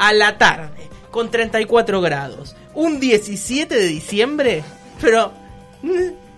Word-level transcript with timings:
a 0.00 0.12
la 0.14 0.38
tarde, 0.38 0.88
con 1.10 1.30
34 1.30 2.00
grados, 2.00 2.56
un 2.74 2.98
17 2.98 3.74
de 3.74 3.86
diciembre, 3.86 4.64
pero 5.00 5.32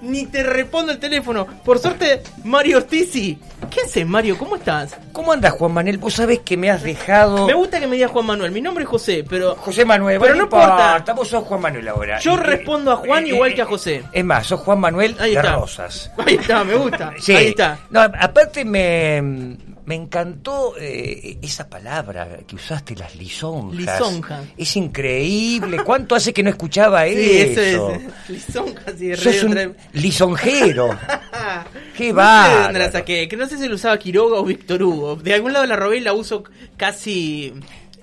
ni 0.02 0.26
te 0.26 0.42
respondo 0.42 0.90
el 0.90 0.98
teléfono. 0.98 1.46
Por 1.64 1.78
suerte, 1.78 2.22
Mario 2.42 2.78
Ortizi. 2.78 3.38
¿Qué 3.70 3.82
haces, 3.82 4.04
Mario? 4.04 4.36
¿Cómo 4.36 4.56
estás? 4.56 4.96
¿Cómo 5.12 5.32
andas, 5.32 5.52
Juan 5.52 5.72
Manuel? 5.72 5.98
Vos 5.98 6.14
sabés 6.14 6.40
que 6.40 6.56
me 6.56 6.70
has 6.70 6.82
dejado... 6.82 7.46
Me 7.46 7.54
gusta 7.54 7.78
que 7.78 7.86
me 7.86 7.94
digas 7.94 8.10
Juan 8.10 8.26
Manuel. 8.26 8.50
Mi 8.50 8.60
nombre 8.60 8.82
es 8.82 8.90
José, 8.90 9.24
pero... 9.26 9.54
José 9.54 9.84
Manuel, 9.84 10.18
Pero 10.20 10.34
no 10.34 10.42
importa. 10.42 11.04
Vos 11.14 11.28
sos 11.28 11.44
Juan 11.44 11.60
Manuel 11.60 11.88
ahora. 11.88 12.18
Yo 12.18 12.36
respondo 12.36 12.90
a 12.90 12.96
Juan 12.96 13.26
igual 13.26 13.54
que 13.54 13.62
a 13.62 13.66
José. 13.66 14.02
Es 14.12 14.24
más, 14.24 14.46
sos 14.46 14.60
Juan 14.60 14.80
Manuel 14.80 15.14
Ahí 15.20 15.30
de 15.30 15.36
está. 15.36 15.54
Rosas. 15.54 16.10
Ahí 16.26 16.34
está, 16.34 16.64
me 16.64 16.74
gusta. 16.74 17.12
Sí. 17.20 17.34
Ahí 17.34 17.48
está. 17.48 17.78
No, 17.90 18.00
aparte 18.00 18.64
me, 18.64 19.56
me 19.84 19.94
encantó 19.96 20.74
eh, 20.78 21.38
esa 21.42 21.68
palabra 21.68 22.38
que 22.46 22.54
usaste, 22.54 22.94
las 22.94 23.16
lisonjas. 23.16 23.76
Lisonjas. 24.00 24.44
Es 24.56 24.76
increíble. 24.76 25.82
¿Cuánto 25.84 26.14
hace 26.14 26.32
que 26.32 26.42
no 26.42 26.50
escuchaba 26.50 27.04
Sí, 27.08 27.14
eso? 27.18 27.60
eso 27.60 27.90
es. 27.92 28.02
Lisonjas 28.28 29.00
y 29.00 29.16
Sos 29.16 29.42
un 29.42 29.76
lisonjero. 29.92 30.88
Qué 31.96 32.04
No 32.04 32.08
sé 32.08 32.12
bárbaro. 32.12 32.56
de 32.58 32.62
dónde 32.64 32.78
la 32.78 32.92
saqué, 32.92 33.26
que 33.28 33.36
no 33.36 33.48
sé 33.48 33.58
si 33.58 33.68
lo 33.68 33.74
usaba 33.74 33.98
Quiroga 33.98 34.38
o 34.38 34.44
Víctor 34.44 34.82
Hugo. 34.82 35.16
De 35.16 35.34
algún 35.34 35.52
lado 35.52 35.66
la 35.66 35.76
robé 35.76 35.96
y 35.98 36.00
la 36.00 36.12
uso 36.12 36.44
casi 36.76 37.52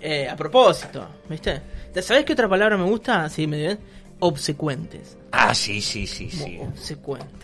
eh, 0.02 0.28
a 0.30 0.36
propósito, 0.36 1.08
¿viste? 1.30 1.62
¿Sabés 2.02 2.24
qué 2.26 2.34
otra 2.34 2.48
palabra 2.48 2.78
me 2.78 2.86
gusta? 2.86 3.28
Sí, 3.30 3.48
me. 3.48 3.78
Obsecuentes. 4.20 5.18
Ah, 5.32 5.56
sí, 5.56 5.82
sí, 5.82 6.06
sí, 6.06 6.30
sí. 6.30 6.60
Obsecuentes. 6.62 7.39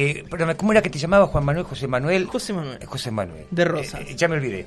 Eh, 0.00 0.24
perdóname, 0.30 0.56
¿cómo 0.56 0.70
era 0.70 0.80
que 0.80 0.90
te 0.90 0.98
llamaba 0.98 1.26
Juan 1.26 1.44
Manuel? 1.44 1.64
José 1.64 1.88
Manuel. 1.88 2.26
José 2.26 2.52
Manuel. 2.52 2.78
Eh, 2.80 2.86
José 2.86 3.10
Manuel. 3.10 3.46
De 3.50 3.64
Rosas. 3.64 4.00
Eh, 4.02 4.14
ya 4.14 4.28
me 4.28 4.36
olvidé. 4.36 4.64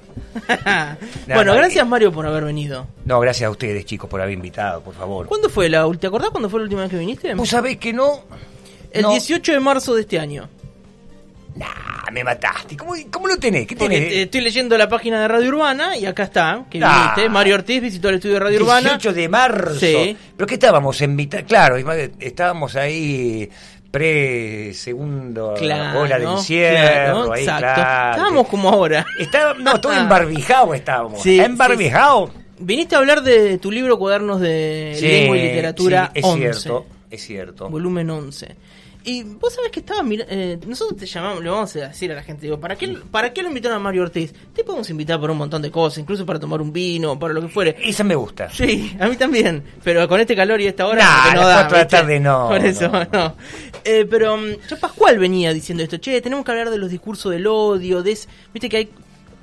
bueno, 1.28 1.46
no, 1.54 1.54
gracias 1.56 1.86
eh. 1.86 1.88
Mario 1.88 2.12
por 2.12 2.26
haber 2.26 2.44
venido. 2.44 2.86
No, 3.06 3.20
gracias 3.22 3.48
a 3.48 3.52
ustedes, 3.52 3.86
chicos, 3.86 4.10
por 4.10 4.20
haber 4.22 4.34
invitado, 4.34 4.82
por 4.82 4.94
favor. 4.94 5.28
¿Cuándo 5.28 5.50
fue 5.50 5.70
la 5.70 5.88
última? 5.88 6.02
¿Te 6.02 6.08
acordás 6.08 6.32
cuándo 6.32 6.50
fue 6.50 6.60
la 6.60 6.64
última 6.66 6.82
vez 6.82 6.90
que 6.92 6.98
viniste? 6.98 7.34
¿Vos 7.34 7.48
sabés 7.48 7.78
que 7.78 7.94
no? 7.94 8.26
El 8.92 9.04
No. 9.04 9.12
18 9.12 9.54
de 9.54 9.60
marzo 9.62 9.96
de 9.96 10.02
este 10.02 10.20
año. 10.20 10.50
Nah, 11.56 12.10
me 12.12 12.24
mataste. 12.24 12.78
¿Cómo, 12.78 12.94
cómo 13.10 13.28
lo 13.28 13.38
tenés? 13.38 13.68
¿Qué 13.68 13.76
Porque 13.76 13.96
tenés? 13.96 14.10
te- 14.10 14.22
estoy 14.24 14.42
leyendo 14.42 14.78
la 14.78 14.88
página 14.88 15.22
de 15.22 15.28
Radio 15.28 15.50
Urbana 15.50 15.98
y 15.98 16.06
acá 16.06 16.24
está, 16.24 16.66
que 16.70 16.80
Ah. 16.84 17.14
viniste. 17.16 17.30
Mario 17.30 17.56
Ortiz 17.56 17.82
visitó 17.82 18.10
el 18.10 18.16
estudio 18.16 18.36
de 18.36 18.40
Radio 18.42 18.60
Urbana. 18.62 18.90
18 18.98 19.14
de 19.14 19.30
marzo. 19.30 19.80
Sí. 19.80 20.18
¿Pero 20.36 20.48
qué 20.48 20.54
estábamos 20.56 21.02
en 21.02 21.16
mitad? 21.16 21.44
Claro, 21.48 21.76
estábamos 22.20 22.76
ahí 22.76 23.50
pre 23.92 24.74
segundo 24.74 25.54
Claro, 25.58 26.02
ola 26.02 26.18
del 26.18 26.28
claro, 26.48 27.34
ahí, 27.34 27.42
exacto. 27.44 27.74
claro. 27.76 28.12
Estábamos 28.12 28.48
como 28.48 28.70
ahora. 28.70 29.06
Estaba, 29.20 29.54
no, 29.56 29.80
todo 29.82 29.94
embarbijado 29.94 30.74
estábamos. 30.74 31.22
Sí, 31.22 31.40
embarbijado. 31.40 32.32
Viniste 32.58 32.96
a 32.96 33.00
hablar 33.00 33.22
de 33.24 33.58
tu 33.58 33.72
libro 33.72 33.98
Cuadernos 34.00 34.40
de 34.40 34.96
Sí, 34.98 35.08
Lengua 35.08 35.38
y 35.38 35.42
Literatura 35.42 36.12
sí, 36.14 36.20
es 36.20 36.26
11, 36.26 36.54
cierto, 36.54 36.86
es 37.10 37.22
cierto. 37.24 37.70
volumen 37.70 38.10
11. 38.10 38.56
Y 39.04 39.24
vos 39.24 39.54
sabés 39.54 39.72
que 39.72 39.80
estaba 39.80 40.04
mirando, 40.04 40.68
nosotros 40.68 41.00
te 41.00 41.08
llamamos, 41.08 41.44
le 41.44 41.50
vamos 41.50 41.76
a 41.76 41.88
decir 41.88 42.12
a 42.12 42.16
la 42.16 42.22
gente, 42.22 42.44
digo, 42.44 42.60
¿para 42.60 42.76
qué, 42.76 42.88
¿para 43.10 43.34
qué 43.34 43.42
lo 43.42 43.48
invitaron 43.48 43.78
a 43.78 43.80
Mario 43.80 44.04
Ortiz? 44.04 44.32
Te 44.54 44.64
podemos 44.64 44.88
invitar 44.92 45.20
por 45.20 45.32
un 45.32 45.38
montón 45.40 45.62
de 45.64 45.72
cosas, 45.72 45.98
incluso 45.98 46.24
para 46.26 46.40
tomar 46.40 46.62
un 46.62 46.72
vino, 46.72 47.18
para 47.18 47.34
lo 47.34 47.42
que 47.42 47.48
fuere. 47.48 47.76
Esa 47.84 48.04
me 48.04 48.14
gusta. 48.14 48.50
Sí, 48.52 48.96
a 49.00 49.08
mí 49.08 49.16
también, 49.16 49.64
pero 49.84 50.08
con 50.08 50.20
este 50.20 50.36
calor 50.36 50.62
y 50.62 50.68
esta 50.68 50.86
hora 50.86 51.04
Nah, 51.04 51.34
no 51.34 51.42
a 51.42 51.46
las 51.64 51.72
da. 51.72 51.88
tarde 51.88 52.20
no, 52.20 52.48
Por 52.50 52.64
eso, 52.64 52.90
no. 52.90 53.08
no. 53.12 53.36
Eh, 53.84 54.06
pero 54.08 54.38
mm, 54.38 54.52
ya 54.70 54.76
Pascual 54.78 55.18
venía 55.18 55.52
diciendo 55.52 55.84
esto, 55.84 55.98
che, 55.98 56.22
tenemos 56.22 56.46
que 56.46 56.52
hablar 56.52 56.70
de 56.70 56.78
los 56.78 56.92
discursos 56.92 57.32
del 57.32 57.48
odio, 57.48 58.04
de 58.04 58.12
es- 58.12 58.30
viste 58.54 58.70
que 58.70 58.78
hay 58.78 58.90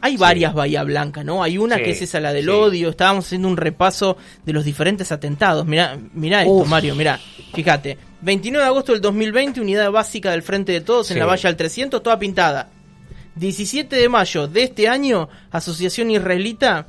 hay 0.01 0.17
varias 0.17 0.55
Bahía 0.55 0.85
Blanca, 0.85 1.25
¿no? 1.25 1.43
Hay 1.43 1.59
una 1.59 1.75
Sí, 1.79 1.83
que 1.83 1.91
es 1.91 2.03
esa, 2.03 2.21
la 2.21 2.33
del 2.33 2.45
sí. 2.45 2.51
odio. 2.51 2.91
Estábamos 2.91 3.25
haciendo 3.27 3.49
un 3.49 3.57
repaso 3.57 4.17
de 4.47 4.53
los 4.53 4.65
diferentes 4.65 5.11
atentados. 5.11 5.67
Mirá, 5.67 5.99
mirá 6.15 6.43
esto, 6.43 6.53
Uf. 6.53 6.69
Mario, 6.69 6.95
mirá. 6.95 7.19
Fíjate. 7.53 7.99
29 8.21 8.63
de 8.65 8.69
agosto 8.69 8.93
del 8.93 9.01
2020, 9.01 9.61
unidad 9.61 9.91
básica 9.91 10.33
del 10.33 10.43
Frente 10.43 10.73
de 10.73 10.81
Todos 10.81 11.11
en 11.11 11.19
la 11.19 11.27
valla 11.27 11.49
al 11.49 11.57
300, 11.57 12.03
toda 12.03 12.19
pintada. 12.19 12.69
17 13.37 13.95
de 13.95 14.09
mayo 14.09 14.49
de 14.49 14.65
este 14.65 14.89
año, 14.89 15.29
Asociación 15.53 16.11
Israelita, 16.11 16.89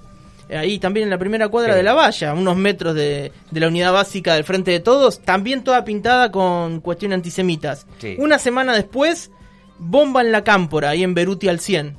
eh, 0.49 0.57
ahí 0.57 0.79
también 0.79 1.03
en 1.03 1.11
la 1.11 1.19
primera 1.19 1.47
cuadra 1.47 1.73
Sí. 1.73 1.77
de 1.77 1.83
la 1.83 1.93
valla, 1.93 2.33
unos 2.33 2.55
metros 2.57 2.95
de, 2.95 3.31
de 3.51 3.59
la 3.59 3.67
unidad 3.67 3.93
básica 3.93 4.33
del 4.33 4.43
Frente 4.43 4.71
de 4.71 4.79
Todos, 4.79 5.19
también 5.21 5.63
toda 5.63 5.85
pintada 5.85 6.31
con 6.31 6.81
cuestiones 6.81 7.17
antisemitas. 7.17 7.85
Sí. 7.99 8.15
Una 8.17 8.39
semana 8.39 8.73
después, 8.73 9.29
bomba 9.77 10.21
en 10.21 10.31
la 10.31 10.43
cámpora, 10.43 10.89
ahí 10.89 11.03
en 11.03 11.13
Beruti 11.13 11.47
al 11.47 11.59
100. 11.59 11.95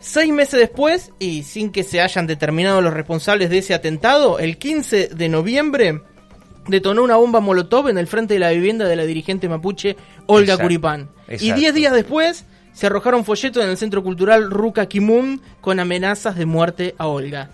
Seis 0.00 0.32
meses 0.32 0.58
después, 0.58 1.12
y 1.20 1.44
sin 1.44 1.70
que 1.70 1.84
se 1.84 2.00
hayan 2.00 2.26
determinado 2.26 2.80
los 2.80 2.92
responsables 2.92 3.50
de 3.50 3.58
ese 3.58 3.74
atentado, 3.74 4.40
el 4.40 4.58
15 4.58 5.10
de 5.14 5.28
noviembre 5.28 6.02
detonó 6.68 7.02
una 7.02 7.16
bomba 7.16 7.40
molotov 7.40 7.88
en 7.88 7.98
el 7.98 8.06
frente 8.06 8.34
de 8.34 8.40
la 8.40 8.50
vivienda 8.50 8.86
de 8.86 8.96
la 8.96 9.04
dirigente 9.04 9.48
mapuche 9.48 9.96
Olga 10.26 10.42
Exacto, 10.54 10.62
Curipán. 10.64 11.08
Y 11.40 11.52
diez 11.52 11.74
días 11.74 11.92
después 11.92 12.44
se 12.72 12.86
arrojaron 12.86 13.24
folletos 13.24 13.62
en 13.62 13.70
el 13.70 13.76
centro 13.76 14.02
cultural 14.02 14.50
Ruca 14.50 14.86
Kimun 14.86 15.40
con 15.60 15.80
amenazas 15.80 16.36
de 16.36 16.46
muerte 16.46 16.94
a 16.98 17.06
Olga. 17.06 17.50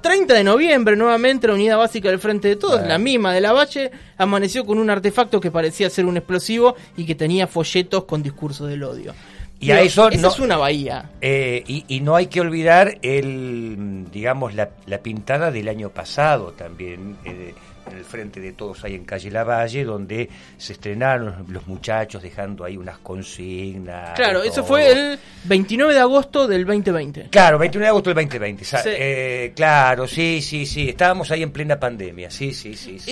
30 0.00 0.34
de 0.34 0.44
noviembre, 0.44 0.94
nuevamente, 0.96 1.48
la 1.48 1.54
unidad 1.54 1.78
básica 1.78 2.08
del 2.10 2.20
Frente 2.20 2.46
de 2.48 2.56
Todos, 2.56 2.86
la 2.86 2.96
misma 2.98 3.32
de 3.32 3.40
la 3.40 3.52
Valle, 3.52 3.90
amaneció 4.18 4.64
con 4.64 4.78
un 4.78 4.88
artefacto 4.88 5.40
que 5.40 5.50
parecía 5.50 5.90
ser 5.90 6.06
un 6.06 6.16
explosivo 6.16 6.76
y 6.96 7.04
que 7.06 7.16
tenía 7.16 7.48
folletos 7.48 8.04
con 8.04 8.22
discursos 8.22 8.68
del 8.68 8.84
odio. 8.84 9.14
Y 9.58 9.70
a 9.72 9.80
eso 9.80 10.08
esa 10.10 10.20
no- 10.20 10.28
es 10.28 10.38
una 10.38 10.58
bahía. 10.58 11.10
Eh, 11.22 11.64
y, 11.66 11.84
y 11.88 12.00
no 12.02 12.14
hay 12.14 12.26
que 12.26 12.40
olvidar 12.40 12.98
el, 13.02 14.04
digamos, 14.12 14.54
la, 14.54 14.70
la 14.86 14.98
pintada 14.98 15.50
del 15.50 15.68
año 15.68 15.88
pasado 15.90 16.52
también, 16.52 17.16
eh, 17.24 17.54
en 17.90 17.98
el 17.98 18.04
frente 18.04 18.40
de 18.40 18.52
todos 18.52 18.82
ahí 18.84 18.94
en 18.94 19.04
Calle 19.04 19.30
Lavalle, 19.30 19.84
donde 19.84 20.28
se 20.58 20.72
estrenaron 20.72 21.46
los 21.48 21.66
muchachos 21.66 22.22
dejando 22.22 22.64
ahí 22.64 22.76
unas 22.76 22.98
consignas. 22.98 24.14
Claro, 24.14 24.42
eso 24.42 24.64
fue 24.64 24.90
el 24.92 25.18
29 25.44 25.94
de 25.94 26.00
agosto 26.00 26.46
del 26.46 26.64
2020. 26.64 27.28
Claro, 27.30 27.58
21 27.58 27.84
de 27.84 27.88
agosto 27.88 28.10
del 28.10 28.16
2020. 28.16 28.64
sa- 28.64 28.82
Sí. 28.82 28.90
eh, 28.92 29.52
claro, 29.54 30.06
sí, 30.06 30.40
sí, 30.42 30.66
sí. 30.66 30.88
Estábamos 30.88 31.30
ahí 31.30 31.42
en 31.42 31.50
plena 31.50 31.78
pandemia. 31.78 32.30
Sí, 32.30 32.52
sí, 32.52 32.74
sí. 32.74 32.98
sí. 32.98 33.10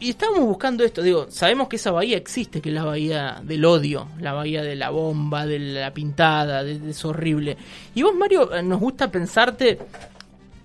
Y, 0.00 0.06
y 0.06 0.10
estábamos 0.10 0.40
buscando 0.46 0.82
esto, 0.84 1.02
digo, 1.02 1.26
sabemos 1.30 1.68
que 1.68 1.76
esa 1.76 1.90
bahía 1.90 2.16
existe, 2.16 2.60
que 2.60 2.70
es 2.70 2.74
la 2.74 2.84
bahía 2.84 3.40
del 3.44 3.64
odio, 3.64 4.08
la 4.18 4.32
bahía 4.32 4.62
de 4.62 4.74
la 4.74 4.90
bomba, 4.90 5.46
de 5.46 5.58
la 5.58 5.92
pintada, 5.92 6.64
de, 6.64 6.78
de 6.78 6.90
eso 6.90 7.10
horrible. 7.10 7.56
Y 7.94 8.02
vos, 8.02 8.14
Mario, 8.14 8.54
eh, 8.54 8.62
nos 8.62 8.80
gusta 8.80 9.10
pensarte, 9.10 9.78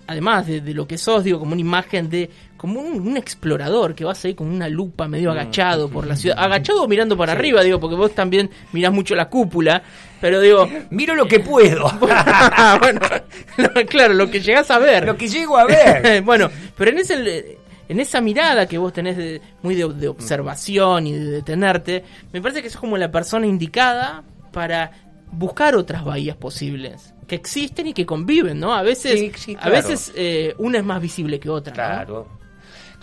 además 0.07 0.47
de, 0.47 0.61
de 0.61 0.73
lo 0.73 0.87
que 0.87 0.97
sos, 0.97 1.23
digo, 1.23 1.39
como 1.39 1.53
una 1.53 1.61
imagen 1.61 2.09
de, 2.09 2.29
como 2.57 2.79
un, 2.79 3.07
un 3.07 3.17
explorador 3.17 3.95
que 3.95 4.05
vas 4.05 4.23
ahí 4.25 4.33
con 4.33 4.47
una 4.47 4.69
lupa 4.69 5.07
medio 5.07 5.31
agachado 5.31 5.89
por 5.89 6.05
la 6.07 6.15
ciudad, 6.15 6.37
agachado 6.39 6.87
mirando 6.87 7.17
para 7.17 7.33
Mm. 7.33 7.35
Sí. 7.35 7.39
arriba, 7.39 7.63
digo, 7.63 7.79
porque 7.79 7.95
vos 7.95 8.13
también 8.13 8.49
mirás 8.71 8.93
mucho 8.93 9.15
la 9.15 9.29
cúpula, 9.29 9.81
pero 10.21 10.39
digo... 10.41 10.67
Miro 10.91 11.15
lo 11.15 11.27
que 11.27 11.39
puedo. 11.39 11.91
bueno, 12.79 12.99
claro, 13.89 14.13
lo 14.13 14.29
que 14.29 14.39
llegás 14.41 14.69
a 14.71 14.79
ver. 14.79 15.05
lo 15.05 15.17
que 15.17 15.27
llego 15.27 15.57
a 15.57 15.65
ver. 15.65 16.21
bueno, 16.23 16.49
pero 16.77 16.91
en 16.91 16.99
ese 16.99 17.57
en 17.87 17.99
esa 17.99 18.19
mirada 18.21 18.65
que 18.67 18.77
vos 18.79 18.93
tenés 18.93 19.15
de, 19.17 19.41
muy 19.61 19.75
de, 19.75 19.87
de 19.93 20.07
observación 20.07 21.05
y 21.07 21.13
de 21.13 21.25
detenerte, 21.31 22.03
me 22.33 22.41
parece 22.41 22.61
que 22.63 22.69
sos 22.69 22.79
como 22.81 22.97
la 22.97 23.11
persona 23.11 23.45
indicada 23.45 24.23
para 24.51 24.91
buscar 25.31 25.75
otras 25.75 26.03
bahías 26.05 26.37
posibles 26.37 27.13
que 27.27 27.35
existen 27.35 27.87
y 27.87 27.93
que 27.93 28.05
conviven, 28.05 28.59
¿no? 28.59 28.73
A 28.73 28.81
veces, 28.81 29.19
Sí, 29.19 29.31
sí, 29.35 29.57
a 29.59 29.69
veces 29.69 30.11
eh, 30.15 30.53
una 30.57 30.77
es 30.79 30.83
más 30.83 31.01
visible 31.01 31.39
que 31.39 31.49
otra. 31.49 31.71
¿no? 31.71 31.75
Claro. 31.75 32.27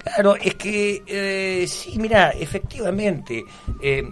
Claro, 0.03 0.37
es 0.37 0.55
que 0.57 1.03
eh, 1.07 1.67
sí, 1.69 1.97
mira, 1.97 2.31
efectivamente, 2.31 3.45
eh, 3.81 4.03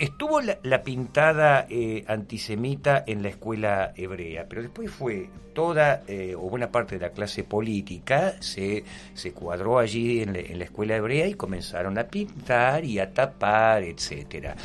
estuvo 0.00 0.40
la, 0.40 0.82
pintada 0.82 1.66
eh, 1.68 2.04
antisemita 2.08 3.04
en 3.06 3.22
la 3.22 3.28
escuela 3.28 3.92
hebrea, 3.94 4.46
pero 4.48 4.62
después 4.62 4.90
fue 4.90 5.28
toda 5.52 6.02
eh, 6.08 6.34
o 6.34 6.48
buena 6.48 6.70
parte 6.70 6.98
de 6.98 7.02
la 7.02 7.12
clase 7.12 7.44
política 7.44 8.34
se, 8.40 8.82
se 9.14 9.32
cuadró 9.32 9.78
allí 9.78 10.22
en 10.22 10.32
la, 10.32 10.38
en 10.38 10.58
la 10.58 10.64
escuela 10.64 10.96
hebrea 10.96 11.26
y 11.26 11.34
comenzaron 11.34 11.98
a 11.98 12.04
pintar 12.04 12.84
y 12.84 12.98
a 12.98 13.12
tapar, 13.12 13.82
etcétera. 13.82 14.56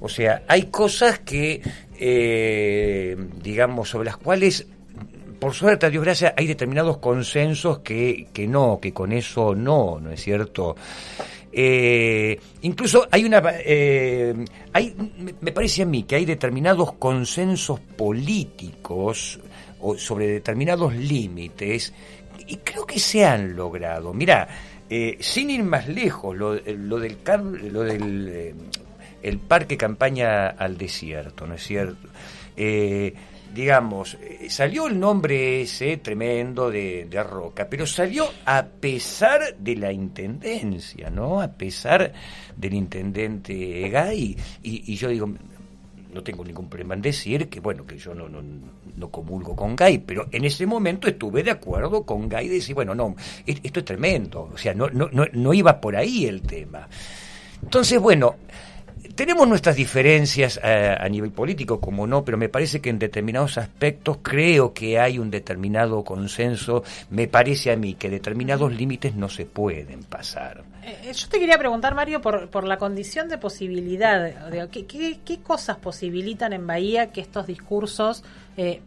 O 0.00 0.08
sea, 0.08 0.42
hay 0.46 0.66
cosas 0.66 1.18
que, 1.18 1.60
eh, 1.98 3.16
digamos, 3.42 3.88
sobre 3.88 4.06
las 4.06 4.18
cuales 4.18 4.66
por 5.38 5.54
suerte, 5.54 5.86
a 5.86 5.90
Dios 5.90 6.02
gracias, 6.04 6.34
hay 6.36 6.46
determinados 6.46 6.98
consensos 6.98 7.78
que, 7.80 8.28
que 8.32 8.46
no, 8.46 8.78
que 8.80 8.92
con 8.92 9.12
eso 9.12 9.54
no, 9.54 9.98
¿no 10.00 10.10
es 10.10 10.20
cierto? 10.22 10.76
Eh, 11.52 12.38
incluso 12.62 13.06
hay 13.10 13.24
una... 13.24 13.42
eh, 13.64 14.34
hay, 14.72 14.94
me- 15.40 15.52
parece 15.52 15.82
a 15.82 15.86
mí 15.86 16.02
que 16.02 16.16
hay 16.16 16.24
determinados 16.26 16.92
consensos 16.94 17.80
políticos 17.80 19.40
o 19.80 19.96
sobre 19.96 20.26
determinados 20.26 20.94
límites 20.94 21.92
y 22.46 22.56
creo 22.58 22.84
que 22.86 22.98
se 22.98 23.24
han 23.24 23.56
logrado. 23.56 24.12
Mirá, 24.12 24.46
eh, 24.90 25.16
sin 25.20 25.50
ir 25.50 25.62
más 25.62 25.88
lejos, 25.88 26.36
lo, 26.36 26.54
lo 26.54 26.98
del, 26.98 27.16
lo 27.72 27.80
del 27.82 28.28
eh, 28.28 28.54
el 29.22 29.38
parque 29.38 29.76
campaña 29.76 30.48
al 30.48 30.76
desierto, 30.76 31.46
¿no 31.46 31.54
es 31.54 31.62
cierto? 31.62 32.08
Eh, 32.56 33.14
digamos, 33.56 34.18
eh, 34.20 34.50
salió 34.50 34.86
el 34.86 35.00
nombre 35.00 35.62
ese 35.62 35.96
tremendo 35.96 36.70
de, 36.70 37.06
de, 37.06 37.22
Roca, 37.22 37.66
pero 37.68 37.86
salió 37.86 38.28
a 38.44 38.62
pesar 38.62 39.56
de 39.58 39.76
la 39.76 39.90
intendencia, 39.90 41.08
¿no? 41.08 41.40
A 41.40 41.48
pesar 41.48 42.12
del 42.54 42.74
intendente 42.74 43.88
Gay. 43.88 44.36
Y, 44.62 44.94
yo 44.94 45.08
digo, 45.08 45.32
no 46.12 46.22
tengo 46.22 46.44
ningún 46.44 46.68
problema 46.68 46.94
en 46.94 47.00
decir 47.00 47.48
que, 47.48 47.60
bueno, 47.60 47.86
que 47.86 47.96
yo 47.96 48.14
no, 48.14 48.28
no, 48.28 48.42
no, 48.94 49.10
comulgo 49.10 49.56
con 49.56 49.74
Gay, 49.74 49.98
pero 49.98 50.26
en 50.30 50.44
ese 50.44 50.66
momento 50.66 51.08
estuve 51.08 51.42
de 51.42 51.52
acuerdo 51.52 52.04
con 52.04 52.28
Gay 52.28 52.48
de 52.48 52.56
decir, 52.56 52.74
bueno, 52.74 52.94
no, 52.94 53.16
esto 53.46 53.80
es 53.80 53.86
tremendo, 53.86 54.50
o 54.52 54.58
sea, 54.58 54.74
no, 54.74 54.90
no, 54.90 55.08
no, 55.10 55.24
no 55.32 55.54
iba 55.54 55.80
por 55.80 55.96
ahí 55.96 56.26
el 56.26 56.42
tema. 56.42 56.86
Entonces, 57.62 57.98
bueno, 57.98 58.36
tenemos 59.16 59.48
nuestras 59.48 59.74
diferencias 59.74 60.60
eh, 60.62 60.96
a 60.98 61.08
nivel 61.08 61.32
político, 61.32 61.80
como 61.80 62.06
no, 62.06 62.24
pero 62.24 62.36
me 62.36 62.50
parece 62.50 62.80
que 62.80 62.90
en 62.90 62.98
determinados 62.98 63.56
aspectos 63.58 64.18
creo 64.22 64.74
que 64.74 65.00
hay 65.00 65.18
un 65.18 65.30
determinado 65.30 66.04
consenso. 66.04 66.84
Me 67.10 67.26
parece 67.26 67.72
a 67.72 67.76
mí 67.76 67.94
que 67.94 68.10
determinados 68.10 68.72
límites 68.72 69.14
no 69.14 69.28
se 69.28 69.46
pueden 69.46 70.04
pasar. 70.04 70.62
Eh, 70.84 70.98
eh, 71.04 71.12
yo 71.12 71.28
te 71.28 71.40
quería 71.40 71.58
preguntar, 71.58 71.94
Mario, 71.94 72.20
por, 72.20 72.48
por 72.50 72.64
la 72.64 72.76
condición 72.76 73.28
de 73.28 73.38
posibilidad. 73.38 74.50
¿qué, 74.70 74.86
qué, 74.86 75.38
cosas 75.42 75.78
posibilitan 75.78 76.52
en 76.52 76.66
Bahía 76.66 77.10
que 77.10 77.22
estos 77.22 77.46
discursos 77.46 78.22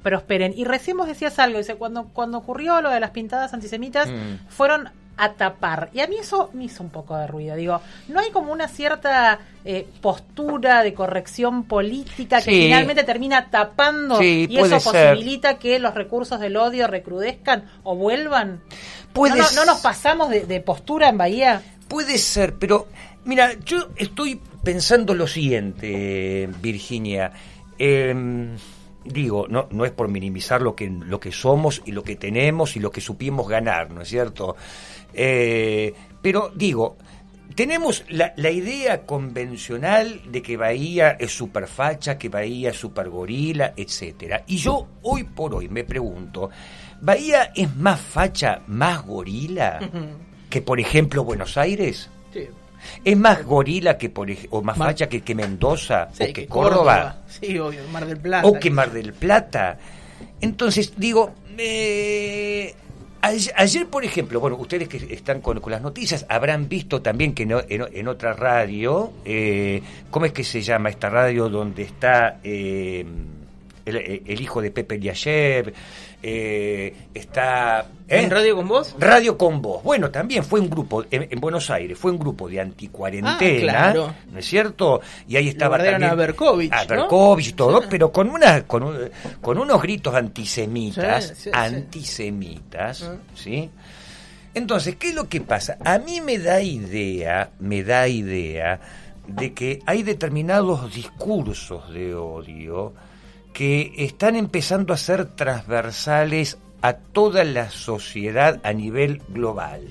prosperen? 0.04 0.54
Y 0.56 0.64
recién 0.64 0.98
vos 0.98 1.08
decías 1.08 1.40
algo, 1.40 1.58
dice, 1.58 1.76
cuando, 1.76 2.06
cuando 2.06 2.38
ocurrió 2.38 2.82
lo 2.82 2.92
de 2.92 3.00
las 3.00 3.12
pintadas 3.12 3.54
antisemitas, 3.54 4.08
mm. 4.08 4.48
fueron 4.48 4.90
a 5.20 5.34
tapar. 5.34 5.90
Y 5.94 6.00
a 6.00 6.08
mí 6.08 6.16
eso 6.18 6.50
me 6.54 6.64
hizo 6.64 6.82
un 6.82 6.90
poco 6.90 7.16
de 7.18 7.28
ruido. 7.28 7.56
Digo, 7.56 7.82
no 8.08 8.22
hay 8.22 8.32
como 8.32 8.54
una 8.54 8.70
cierta 8.70 9.40
eh, 9.66 9.86
postura 10.02 10.82
de 10.82 10.94
corrección 10.94 11.66
política 11.66 12.42
que 12.42 12.52
finalmente 12.52 13.04
termina 13.04 13.50
tapando 13.50 14.24
y 14.24 14.58
eso 14.58 14.80
posibilita 14.80 15.60
que 15.60 15.78
los 15.78 15.94
recursos 15.94 16.40
del 16.40 16.56
odio 16.56 16.88
recrudezcan 16.88 17.66
o 17.84 17.96
vuelvan. 17.96 18.62
¿No, 19.14 19.66
nos 19.66 19.80
pasamos 19.82 20.30
de, 20.30 20.62
postura 20.62 21.10
en 21.10 21.18
Bahía? 21.18 21.62
Puede 21.90 22.18
ser, 22.18 22.56
pero 22.56 22.88
mira, 23.26 23.54
yo 23.66 23.90
estoy 23.98 24.40
pensando 24.64 25.14
lo 25.14 25.28
siguiente, 25.28 26.50
Virginia. 26.62 27.34
Em, 27.78 28.56
digo, 29.12 29.48
no, 29.50 29.68
no 29.72 29.86
es 29.86 29.92
por 29.92 30.08
minimizar 30.08 30.62
lo 30.62 30.76
que, 30.76 30.90
lo 30.90 31.20
que 31.20 31.32
somos 31.32 31.82
y 31.86 31.92
lo 31.92 32.04
que 32.04 32.16
tenemos 32.16 32.76
y 32.76 32.80
lo 32.80 32.92
que 32.92 33.02
supimos 33.02 33.48
ganar, 33.48 33.92
¿no 33.92 34.02
es 34.02 34.08
cierto? 34.08 34.56
Eh, 35.14 35.94
pero 36.22 36.52
digo, 36.56 36.98
tenemos 37.56 38.06
la, 38.10 38.34
la, 38.38 38.52
idea 38.52 39.06
convencional 39.06 40.22
de 40.32 40.42
que 40.42 40.58
Bahía 40.58 41.12
es 41.20 41.36
super 41.36 41.68
facha, 41.68 42.18
que 42.18 42.30
Bahía 42.30 42.70
es 42.70 42.78
super 42.78 43.10
gorila, 43.10 43.74
etcétera. 43.76 44.44
Y 44.48 44.58
yo 44.58 44.88
hoy 45.02 45.24
por 45.24 45.56
hoy 45.56 45.68
me 45.68 45.84
pregunto, 45.84 46.50
¿Bahía 47.02 47.52
es 47.56 47.76
más 47.76 48.00
facha, 48.00 48.62
más 48.68 49.06
gorila 49.06 49.80
que 50.50 50.62
por 50.62 50.80
ejemplo 50.80 51.24
Buenos 51.24 51.58
Aires? 51.58 52.10
Sí. 52.34 52.48
¿Es 53.04 53.18
más 53.18 53.44
gorila 53.46 53.98
que 53.98 54.10
por 54.10 54.30
o 54.50 54.62
más 54.62 54.78
facha 54.78 55.08
que, 55.08 55.22
que 55.22 55.36
Mendoza 55.36 56.10
o 56.14 56.34
que, 56.34 56.48
Córdoba? 56.48 57.18
Sí, 57.28 57.58
obvio, 57.58 57.82
Mar 57.92 58.06
del 58.06 58.18
Plata. 58.18 58.48
O 58.48 58.60
que 58.60 58.70
Mar 58.70 58.92
del 58.92 59.14
Plata. 59.14 59.78
Entonces, 60.42 60.94
digo, 60.98 61.34
eh, 61.58 62.76
Ayer, 63.22 63.88
por 63.88 64.06
ejemplo, 64.06 64.40
bueno, 64.40 64.56
ustedes 64.56 64.88
que 64.88 65.14
están 65.14 65.42
con, 65.42 65.62
las 65.68 65.82
noticias 65.82 66.26
habrán 66.30 66.70
visto 66.70 67.02
también 67.02 67.34
que 67.34 67.44
en, 67.44 68.08
otra 68.08 68.32
radio, 68.32 69.12
eh, 69.26 69.82
¿cómo 70.10 70.26
es 70.26 70.32
que 70.32 70.46
se 70.46 70.62
llama 70.62 70.90
esta 70.90 71.10
radio 71.10 71.50
donde 71.50 71.84
está 71.84 72.40
eh, 72.44 73.06
el, 73.98 74.42
hijo 74.42 74.62
de 74.62 74.72
Pepe 74.72 74.98
de 74.98 75.10
ayer? 75.10 75.74
Eh, 76.22 76.94
está... 77.14 77.86
¿En 78.08 78.26
¿eh? 78.26 78.30
Radio 78.30 78.56
con 78.56 78.68
Vos? 78.68 78.96
Radio 79.00 79.38
con 79.38 79.62
Vos. 79.62 79.84
Bueno, 79.84 80.10
también 80.12 80.44
fue 80.44 80.60
un 80.60 80.70
grupo, 80.70 81.06
en, 81.10 81.40
Buenos 81.40 81.70
Aires, 81.70 81.98
fue 81.98 82.12
un 82.12 82.20
grupo 82.20 82.50
de 82.50 82.60
anticuarentena, 82.60 83.90
ah, 83.90 84.16
¿no 84.32 84.40
es 84.40 84.46
cierto? 84.46 85.02
Y 85.28 85.38
ahí 85.38 85.50
estaba 85.50 85.78
también... 85.78 86.04
a 86.04 86.16
Berkovich, 86.16 86.74
A 86.74 86.86
Berkovich 86.86 87.50
y 87.50 87.54
todo, 87.54 87.84
pero 87.90 88.12
con, 88.12 88.30
una, 88.30 88.64
con, 88.64 89.12
con 89.42 89.58
unos 89.58 89.82
gritos 89.82 90.14
antisemitas, 90.14 91.48
antisemitas, 91.54 93.04
ah. 93.04 93.16
¿sí? 93.36 93.70
Entonces, 94.54 94.96
¿qué 94.96 95.10
es 95.10 95.16
lo 95.16 95.30
que 95.30 95.42
pasa? 95.42 95.78
A 95.86 96.00
mí 96.00 96.22
me 96.22 96.40
da 96.40 96.62
idea, 96.62 97.52
me 97.60 97.84
da 97.84 98.08
idea 98.08 98.80
de 99.28 99.54
que 99.54 99.82
hay 99.86 100.04
determinados 100.04 100.94
discursos 100.94 101.94
de 101.94 102.16
odio 102.16 102.94
que 103.54 103.94
están 103.98 104.36
empezando 104.36 104.94
a 104.94 104.98
ser 104.98 105.26
transversales 105.36 106.58
a 106.82 106.94
toda 106.94 107.44
la 107.44 107.70
sociedad 107.70 108.60
a 108.64 108.74
nivel 108.74 109.22
global, 109.30 109.82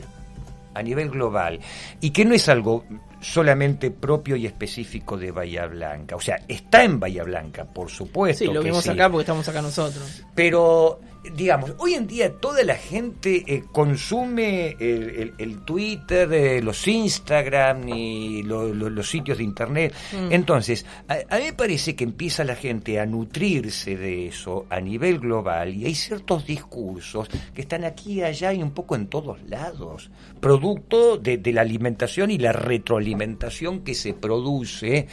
a 0.75 0.83
nivel 0.83 1.11
global, 1.11 1.61
y 2.01 2.11
que 2.11 2.25
no 2.25 2.35
es 2.35 2.49
algo 2.49 2.85
solamente 3.21 3.91
propio 3.91 4.37
y 4.37 4.47
específico 4.47 5.17
de 5.17 5.33
Bahía 5.33 5.67
Blanca, 5.67 6.17
o 6.17 6.21
sea, 6.21 6.41
está 6.47 6.85
en 6.85 7.01
Bahía 7.01 7.25
Blanca, 7.25 7.65
por 7.65 7.91
supuesto. 7.91 8.45
Sí, 8.45 8.51
lo 8.51 8.63
vimos 8.63 8.89
acá 8.89 9.11
porque 9.11 9.23
estamos 9.23 9.49
acá 9.49 9.61
nosotros. 9.61 10.23
Pero 10.35 11.01
digamos, 11.35 11.75
hoy 11.79 11.95
en 11.95 12.07
día 12.07 12.33
toda 12.35 12.63
la 12.65 12.75
gente 12.75 13.45
eh, 13.47 13.65
consume 13.73 14.77
el, 14.79 15.61
Twitter, 15.65 16.33
eh, 16.33 16.63
los 16.63 16.87
Instagram 16.87 17.89
y 17.89 18.43
los 18.43 19.09
sitios 19.09 19.39
de 19.39 19.45
Internet. 19.45 19.95
Mm. 20.13 20.33
Entonces, 20.33 20.85
a, 21.09 21.37
mí 21.39 21.45
me 21.45 21.53
parece 21.53 21.95
que 21.95 22.05
empieza 22.05 22.45
la 22.45 22.55
gente 22.55 22.99
a 23.01 23.07
nutrirse 23.07 23.97
de 23.97 24.29
eso 24.29 24.67
a 24.71 24.81
nivel 24.81 25.19
global 25.19 25.75
y 25.75 25.87
hay 25.87 25.95
ciertos 25.95 26.47
discursos 26.47 27.29
que 27.55 27.63
están 27.63 27.85
aquí, 27.85 28.23
allá 28.23 28.53
y 28.53 28.63
un 28.63 28.73
poco 28.73 28.97
en 28.97 29.07
todos 29.07 29.39
lados, 29.49 30.11
producto 30.41 31.17
de, 31.17 31.39
de 31.39 31.53
la 31.53 31.63
alimentación 31.63 32.31
y 32.31 32.39
la 32.39 32.53
retroalimentación 32.53 33.81
que 33.81 33.95
se 33.95 34.15
produce 34.15 35.07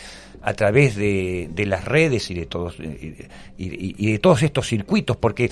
a 0.45 0.53
través 0.53 0.95
de, 0.95 1.49
de 1.51 1.65
las 1.65 1.85
redes 1.85 2.29
y 2.29 2.35
de 2.35 2.45
todos 2.45 2.77
y, 3.57 4.11
de 4.11 4.19
todos 4.19 4.43
estos 4.43 4.67
circuitos, 4.67 5.17
porque 5.17 5.49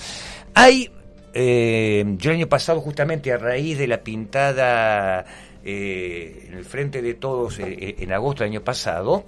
hay 0.54 0.90
eh, 1.32 2.04
yo 2.16 2.30
el 2.30 2.36
año 2.36 2.48
pasado 2.48 2.80
justamente 2.80 3.32
a 3.32 3.36
raíz 3.36 3.76
de 3.76 3.88
la 3.88 3.98
pintada 3.98 5.24
eh, 5.64 6.46
en 6.48 6.54
el 6.54 6.64
frente 6.64 7.02
de 7.02 7.14
todos 7.14 7.58
eh, 7.58 7.96
en 7.98 8.12
agosto 8.12 8.44
del 8.44 8.52
año 8.52 8.62
pasado 8.62 9.24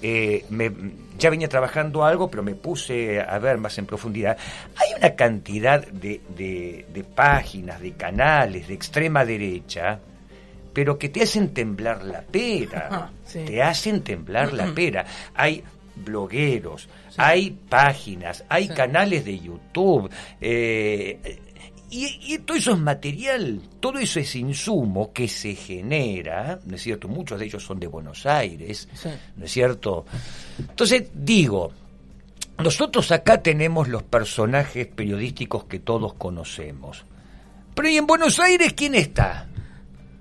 me, 0.00 0.70
ya 1.18 1.28
venía 1.28 1.48
trabajando 1.48 2.04
algo, 2.04 2.30
pero 2.30 2.44
me 2.44 2.54
puse 2.54 3.20
a 3.20 3.36
ver 3.40 3.58
más 3.58 3.76
en 3.78 3.86
profundidad. 3.86 4.38
Hay 4.76 4.96
una 4.96 5.16
cantidad 5.16 5.84
de, 5.84 6.20
de, 6.36 6.86
de 6.94 7.02
páginas, 7.02 7.80
de 7.80 7.94
canales 7.94 8.68
de 8.68 8.74
extrema 8.74 9.24
derecha 9.24 9.98
pero 10.78 10.96
que 10.96 11.08
te 11.08 11.22
hacen 11.22 11.52
temblar 11.52 12.04
la 12.04 12.22
pera, 12.22 13.10
te 13.32 13.60
hacen 13.60 14.02
temblar 14.02 14.52
la 14.52 14.72
pera. 14.72 15.04
Hay 15.34 15.64
blogueros, 16.04 16.88
hay 17.16 17.50
páginas, 17.50 18.44
hay 18.48 18.68
canales 18.68 19.24
de 19.24 19.38
YouTube, 19.38 20.10
eh, 20.40 21.38
y, 21.90 22.38
todo 22.38 22.56
eso 22.56 22.72
es 22.72 22.78
material, 22.78 23.62
todo 23.80 23.98
eso 23.98 24.20
es 24.20 24.36
insumo 24.36 25.10
que 25.12 25.26
se 25.26 25.54
genera, 25.54 26.58
¿no 26.66 26.76
es 26.76 26.82
cierto? 26.82 27.08
Muchos 27.08 27.38
de 27.38 27.46
ellos 27.46 27.64
son 27.64 27.80
de 27.80 27.86
Buenos 27.86 28.26
Aires, 28.26 28.88
¿no 29.36 29.46
es 29.46 29.50
cierto? 29.50 30.04
Entonces, 30.58 31.08
digo, 31.14 31.72
nosotros 32.58 33.10
acá 33.10 33.42
tenemos 33.42 33.88
los 33.88 34.02
personajes 34.02 34.86
periodísticos 34.86 35.64
que 35.64 35.78
todos 35.78 36.12
conocemos. 36.14 37.04
Pero 37.74 37.88
¿y 37.88 37.96
en 37.96 38.06
Buenos 38.06 38.38
Aires 38.38 38.74
quién 38.74 38.94
está? 38.94 39.48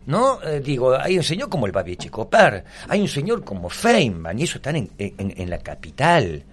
¿No? 0.08 0.42
Eh, 0.42 0.62
digo, 0.62 0.96
hay 0.98 1.18
un 1.18 1.24
señor 1.24 1.50
como 1.50 1.68
el 1.68 1.72
Babi 1.72 1.98
Checopar, 1.98 2.64
hay 2.88 3.02
un 3.02 3.08
señor 3.08 3.44
como 3.44 3.70
Feynman, 3.70 4.40
y 4.40 4.44
eso 4.44 4.58
están 4.58 4.78
en, 4.78 4.90
en, 4.98 5.50
la 5.50 5.60
capital, 5.60 6.44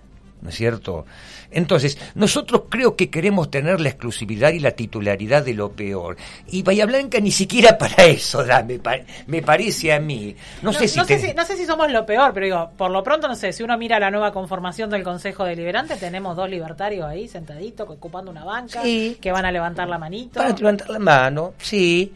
¿no 0.42 0.49
es 0.49 0.56
cierto? 0.56 1.06
Entonces, 1.52 1.96
nosotros 2.16 2.62
creo 2.68 2.96
que 2.96 3.11
queremos 3.11 3.52
tener 3.52 3.80
la 3.80 3.90
exclusividad 3.90 4.50
y 4.50 4.58
la 4.58 4.73
titularidad 4.73 5.44
de 5.44 5.54
lo 5.54 5.70
peor. 5.70 6.16
Y 6.49 6.64
Bahía 6.64 6.84
Blanca 6.84 7.20
ni 7.20 7.30
siquiera 7.30 7.78
para 7.78 8.04
eso 8.04 8.44
da, 8.44 8.64
me, 8.64 8.80
me 9.28 9.40
parece 9.40 9.92
a 9.92 10.00
mí. 10.00 10.34
No, 10.61 10.73
sé, 10.73 10.88
si, 10.88 10.99
no, 10.99 11.04
sé 11.04 11.20
si, 11.20 11.32
no 11.32 11.44
sé 11.44 11.56
si 11.56 11.64
somos 11.64 11.88
lo 11.92 12.04
peor, 12.04 12.34
pero 12.34 12.46
digo, 12.46 12.70
por 12.76 12.90
lo 12.90 13.04
pronto, 13.04 13.28
no 13.28 13.37
sé, 13.37 13.52
si 13.52 13.62
uno 13.62 13.78
mira 13.78 14.00
la 14.00 14.11
nueva 14.11 14.32
conformación 14.32 14.90
del 14.90 15.04
Consejo 15.04 15.44
Deliberante, 15.44 15.94
tenemos 15.94 16.37
dos 16.37 16.50
libertarios 16.50 17.06
ahí 17.06 17.28
sentaditos, 17.28 17.88
ocupando 17.88 18.32
una 18.32 18.44
banca, 18.44 18.82
que 18.82 19.30
van 19.32 19.44
a 19.44 19.52
levantar 19.52 19.88
la 19.88 19.99
manito. 19.99 20.40
Van 20.40 20.52
a 20.52 20.56
levantar 20.56 20.90
la 20.90 20.99
mano, 20.99 21.54
sí. 21.58 22.12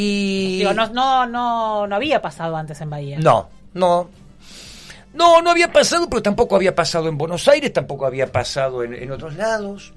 Y... 0.00 0.58
Digo, 0.58 0.72
no, 0.74 0.86
no, 0.90 1.26
no, 1.26 1.88
no 1.88 1.96
había 1.96 2.22
pasado 2.22 2.56
antes 2.56 2.80
en 2.80 2.88
Bahía. 2.88 3.18
No, 3.18 3.48
no. 3.74 4.08
No, 5.12 5.42
no 5.42 5.50
había 5.50 5.72
pasado, 5.72 6.08
pero 6.08 6.22
tampoco 6.22 6.54
había 6.54 6.72
pasado 6.72 7.08
en 7.08 7.18
Buenos 7.18 7.48
Aires, 7.48 7.72
tampoco 7.72 8.06
había 8.06 8.30
pasado 8.30 8.84
en, 8.84 9.10
otros 9.10 9.34
lados. 9.34 9.92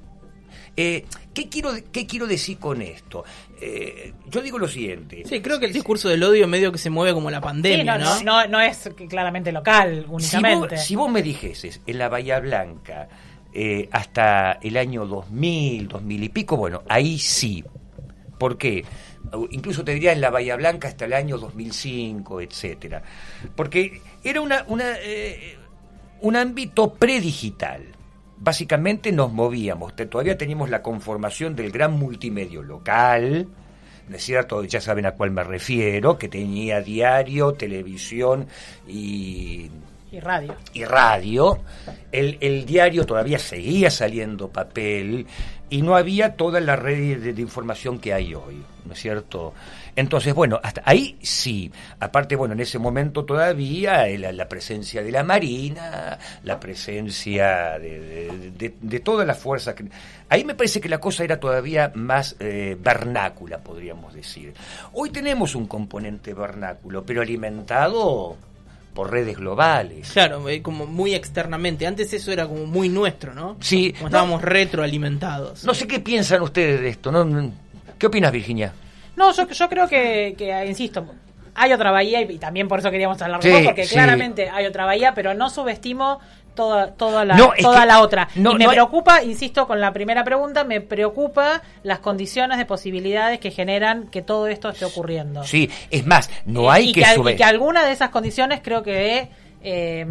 Eh, 0.75 1.05
¿qué, 1.35 1.49
quiero, 1.49 1.73
¿Qué 1.91 2.07
quiero 2.07 2.25
decir 2.25 2.57
con 2.57 2.81
esto? 2.81 3.23
Eh, 3.61 4.15
yo 4.27 4.41
digo 4.41 4.57
lo 4.57 4.67
siguiente. 4.67 5.21
Sí, 5.23 5.39
creo 5.39 5.59
que 5.59 5.67
el 5.67 5.73
discurso 5.73 6.09
del 6.09 6.23
odio 6.23 6.47
medio 6.47 6.71
que 6.71 6.79
se 6.79 6.89
mueve 6.89 7.13
como 7.13 7.29
la 7.29 7.39
pandemia, 7.39 7.99
no, 7.99 8.23
no, 8.23 8.47
no, 8.47 8.59
es 8.59 8.89
claramente 9.07 9.51
local 9.51 10.07
únicamente. 10.09 10.69
Si 10.69 10.75
vos, 10.77 10.85
si 10.87 10.95
vos 10.95 11.11
me 11.11 11.21
dijeses 11.21 11.79
en 11.85 11.99
la 11.99 12.09
Bahía 12.09 12.39
Blanca 12.39 13.07
eh, 13.53 13.87
hasta 13.91 14.53
el 14.53 14.77
año 14.77 15.05
2000, 15.05 15.89
2000 15.89 16.23
y 16.23 16.29
pico, 16.29 16.57
bueno, 16.57 16.81
ahí 16.89 17.19
sí. 17.19 17.63
¿Por 18.39 18.57
qué? 18.57 18.83
Incluso 19.51 19.83
te 19.83 19.93
diría 19.93 20.11
en 20.11 20.21
la 20.21 20.29
Bahía 20.29 20.55
Blanca 20.55 20.87
hasta 20.87 21.05
el 21.05 21.13
año 21.13 21.37
2005, 21.37 22.41
etcétera. 22.41 23.01
Porque 23.55 24.01
era 24.23 24.41
una, 24.41 24.65
una 24.67 24.93
eh, 24.99 25.57
un 26.21 26.35
ámbito 26.35 26.93
predigital. 26.93 27.83
Básicamente 28.37 29.11
nos 29.11 29.31
movíamos, 29.31 29.95
todavía 29.95 30.37
teníamos 30.37 30.69
la 30.69 30.81
conformación 30.81 31.55
del 31.55 31.71
gran 31.71 31.93
multimedio 31.93 32.63
local, 32.63 33.47
¿no 34.07 34.15
es 34.15 34.23
cierto? 34.23 34.63
Ya 34.63 34.81
saben 34.81 35.05
a 35.05 35.11
cuál 35.11 35.29
me 35.29 35.43
refiero, 35.43 36.17
que 36.17 36.27
tenía 36.27 36.81
diario, 36.81 37.53
televisión 37.53 38.47
y 38.87 39.69
y 40.11 40.19
radio. 40.19 40.55
Y 40.73 40.83
radio. 40.83 41.59
El, 42.11 42.37
el, 42.41 42.65
diario 42.65 43.05
todavía 43.05 43.39
seguía 43.39 43.89
saliendo 43.89 44.49
papel 44.49 45.25
y 45.71 45.81
no 45.81 45.95
había 45.95 46.35
toda 46.35 46.59
la 46.59 46.75
red 46.75 47.33
de, 47.33 47.41
información 47.41 47.97
que 47.97 48.13
hay 48.13 48.35
hoy, 48.35 48.61
¿no 48.85 48.91
es 48.91 48.99
cierto? 48.99 49.53
Entonces, 49.95 50.33
bueno, 50.33 50.59
hasta 50.61 50.83
ahí 50.85 51.17
sí. 51.21 51.71
Aparte, 52.01 52.35
bueno, 52.35 52.53
en 52.53 52.59
ese 52.59 52.77
momento 52.77 53.23
todavía 53.23 54.05
la, 54.17 54.33
la 54.33 54.49
presencia 54.49 55.01
de 55.01 55.11
la 55.11 55.23
Marina, 55.23 56.19
la 56.43 56.59
presencia 56.59 57.79
de, 57.79 59.01
todas 59.01 59.25
las 59.25 59.39
fuerzas. 59.39 59.75
Ahí 60.27 60.43
me 60.43 60.55
parece 60.55 60.81
que 60.81 60.89
la 60.89 60.99
cosa 60.99 61.23
era 61.23 61.39
todavía 61.39 61.93
más 61.95 62.35
eh, 62.39 62.77
vernácula, 62.77 63.59
podríamos 63.59 64.13
decir. 64.13 64.53
Hoy 64.91 65.09
tenemos 65.09 65.55
un 65.55 65.67
componente 65.67 66.33
vernáculo, 66.33 67.05
pero 67.05 67.21
alimentado 67.21 68.35
por 68.93 69.11
redes 69.11 69.37
globales. 69.37 70.11
Claro, 70.11 70.47
eh, 70.49 70.61
como 70.61 70.85
muy 70.85 71.13
externamente. 71.13 71.87
Antes 71.87 72.13
eso 72.13 72.31
era 72.31 72.47
como 72.47 72.65
muy 72.65 72.89
nuestro, 72.89 73.33
¿no? 73.33 73.57
Sí. 73.61 73.93
Como 73.93 74.07
estábamos 74.07 74.41
retroalimentados. 74.41 75.63
No 75.63 75.73
sé 75.73 75.87
qué 75.87 75.99
piensan 75.99 76.41
ustedes 76.41 76.81
de 76.81 76.89
esto, 76.89 77.11
¿no? 77.11 77.51
¿Qué 77.97 78.07
opinas, 78.07 78.31
Virginia? 78.31 78.73
No, 79.15 79.33
yo, 79.33 79.47
yo 79.47 79.69
creo 79.69 79.87
que, 79.87 80.35
que, 80.37 80.65
insisto, 80.65 81.05
hay 81.53 81.73
otra 81.73 81.91
bahía 81.91 82.21
y, 82.21 82.37
también 82.37 82.67
por 82.67 82.79
eso 82.79 82.91
queríamos 82.91 83.21
hablar 83.21 83.41
de 83.41 83.57
sí, 83.57 83.65
porque 83.65 83.85
sí. 83.85 83.93
claramente 83.93 84.49
hay 84.49 84.65
otra 84.65 84.85
bahía, 84.85 85.13
pero 85.13 85.33
no 85.33 85.49
subestimo 85.49 86.19
toda, 86.55 86.91
toda, 86.91 87.23
la, 87.25 87.35
No, 87.35 87.51
toda 87.61 87.81
que- 87.81 87.85
la 87.87 88.01
otra. 88.01 88.27
no, 88.35 88.51
y 88.51 88.55
me 88.55 88.63
no 88.65 88.69
hay- 88.71 88.75
preocupa, 88.75 89.23
insisto 89.23 89.67
con 89.67 89.79
la 89.79 89.91
primera 89.93 90.23
pregunta, 90.23 90.63
me 90.63 90.81
preocupa 90.81 91.61
las 91.83 91.99
condiciones 91.99 92.57
de 92.57 92.65
posibilidades 92.65 93.39
que 93.39 93.51
generan 93.51 94.07
que 94.07 94.21
todo 94.21 94.47
esto 94.47 94.69
esté 94.69 94.85
ocurriendo. 94.85 95.43
Sí, 95.43 95.69
es 95.89 96.05
más, 96.05 96.29
no 96.45 96.69
hay 96.71 96.89
y 96.89 96.93
que, 96.93 97.03
sube- 97.05 97.33
y 97.33 97.35
que 97.37 97.43
alguna 97.43 97.85
de 97.85 97.91
esas 97.93 98.09
condiciones 98.09 98.59
creo 98.63 98.83
que 98.83 99.29
eh, 99.63 100.05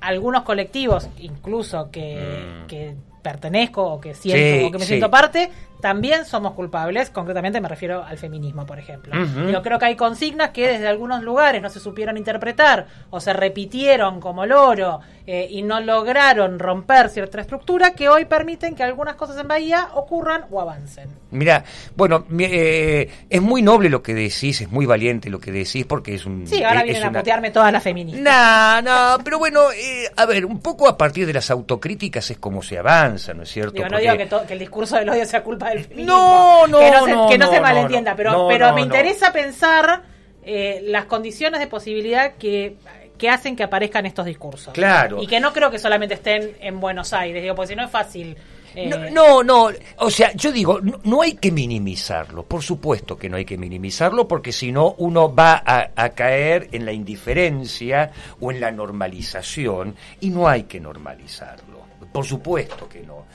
algunos 0.00 0.42
colectivos, 0.42 1.08
incluso 1.18 1.90
que, 1.90 2.16
Mm. 2.62 2.66
que 2.66 2.94
pertenezco 3.24 3.82
o 3.82 4.00
que 4.00 4.14
siento 4.14 4.60
Sí, 4.60 4.64
o 4.64 4.70
que 4.70 4.78
me 4.78 4.84
sí. 4.84 4.88
siento 4.90 5.10
parte, 5.10 5.50
también 5.80 6.24
somos 6.24 6.52
culpables. 6.52 7.10
Concretamente 7.10 7.60
me 7.60 7.68
refiero 7.68 8.04
al 8.04 8.16
feminismo, 8.18 8.64
por 8.64 8.78
ejemplo. 8.78 9.12
Ujú. 9.20 9.50
Yo 9.50 9.60
creo 9.62 9.78
que 9.80 9.86
hay 9.86 9.96
consignas 9.96 10.50
que 10.50 10.68
desde 10.68 10.86
algunos 10.86 11.22
lugares 11.22 11.60
no 11.60 11.68
se 11.68 11.80
supieron 11.80 12.16
interpretar 12.16 12.86
o 13.10 13.20
se 13.20 13.32
repitieron 13.32 14.20
como 14.20 14.46
loro 14.46 15.00
eh, 15.26 15.46
y 15.50 15.62
no 15.62 15.80
lograron 15.80 16.58
romper 16.58 17.08
cierta 17.08 17.40
estructura 17.40 17.92
que 17.94 18.08
hoy 18.08 18.26
permiten 18.26 18.74
que 18.74 18.82
algunas 18.82 19.16
cosas 19.16 19.36
en 19.38 19.48
Bahía 19.48 19.88
ocurran 19.94 20.44
o 20.50 20.60
avancen. 20.60 21.08
Mira, 21.30 21.64
bueno, 21.96 22.24
eh, 22.38 23.10
es 23.28 23.42
muy 23.42 23.60
noble 23.62 23.88
lo 23.90 24.02
que 24.02 24.14
decís, 24.14 24.60
es 24.60 24.70
muy 24.70 24.86
valiente 24.86 25.28
lo 25.30 25.40
que 25.40 25.50
decís, 25.50 25.84
porque 25.86 26.14
es 26.14 26.24
un... 26.26 26.46
Sí, 26.46 26.62
ahora 26.62 26.80
es 26.80 26.84
vienen 26.84 27.04
a 27.04 27.08
una- 27.10 27.18
putearme 27.20 27.50
todas 27.50 27.72
las 27.72 27.82
feministas. 27.82 28.22
No, 28.22 28.82
no, 28.82 29.24
pero 29.24 29.38
bueno, 29.38 29.70
eh, 29.72 30.10
a 30.16 30.26
ver, 30.26 30.44
un 30.46 30.60
poco 30.60 30.88
a 30.88 30.96
partir 30.96 31.26
de 31.26 31.32
las 31.32 31.50
autocríticas 31.50 32.30
es 32.30 32.38
como 32.38 32.62
se 32.62 32.78
avanza, 32.78 33.13
¿no 33.34 33.42
es 33.42 33.50
cierto? 33.50 33.72
Digo, 33.72 33.84
no 33.86 33.90
Porque- 33.98 34.24
digo 34.26 34.46
que, 34.46 34.52
el 34.52 34.58
discurso 34.58 34.96
del 34.96 35.08
odio 35.08 35.24
sea 35.26 35.42
culpa 35.42 35.70
del 35.70 35.84
feminismo. 35.84 36.14
No, 36.16 36.66
no, 36.66 36.78
que 36.78 36.90
no 36.90 37.04
se, 37.04 37.10
no, 37.12 37.28
que 37.28 37.38
no 37.38 37.50
se 37.50 37.60
malentienda, 37.60 38.14
pero, 38.16 38.48
me 38.74 38.80
interesa 38.82 39.32
pensar 39.32 40.02
eh, 40.44 40.80
las 40.84 41.04
condiciones 41.06 41.60
de 41.60 41.66
posibilidad 41.66 42.34
que, 42.34 42.76
que 43.16 43.28
hacen 43.30 43.56
que 43.56 43.62
aparezcan 43.62 44.04
estos 44.06 44.26
discursos. 44.26 44.74
Claro. 44.74 45.22
Y 45.22 45.26
que 45.26 45.40
no 45.40 45.52
creo 45.52 45.70
que 45.70 45.78
solamente 45.78 46.14
estén 46.14 46.56
en 46.60 46.80
Buenos 46.80 47.12
Aires, 47.12 47.42
digo, 47.42 47.54
porque 47.54 47.68
si 47.68 47.76
no 47.76 47.84
es 47.84 47.90
fácil. 47.90 48.36
eh, 48.74 48.88
No, 48.88 49.08
no, 49.10 49.42
no, 49.42 49.70
o 49.98 50.10
sea, 50.10 50.32
yo 50.34 50.50
digo, 50.52 50.80
no, 50.82 50.98
no 51.04 51.22
hay 51.22 51.34
que 51.36 51.50
minimizarlo, 51.52 52.42
por 52.42 52.60
supuesto 52.62 53.16
que 53.16 53.28
no 53.30 53.36
hay 53.36 53.44
que 53.44 53.56
minimizarlo, 53.56 54.26
porque 54.28 54.50
si 54.52 54.72
no 54.72 54.96
uno 54.98 55.32
va 55.34 55.62
a, 55.64 55.90
a 55.94 56.08
caer 56.10 56.68
en 56.72 56.84
la 56.84 56.92
indiferencia 56.92 58.10
o 58.40 58.50
en 58.50 58.60
la 58.60 58.70
normalización, 58.72 59.94
y 60.20 60.30
no 60.30 60.48
hay 60.48 60.64
que 60.64 60.80
normalizarlo, 60.80 61.73
por 62.14 62.24
supuesto 62.24 62.88
que 62.88 63.00
no. 63.00 63.26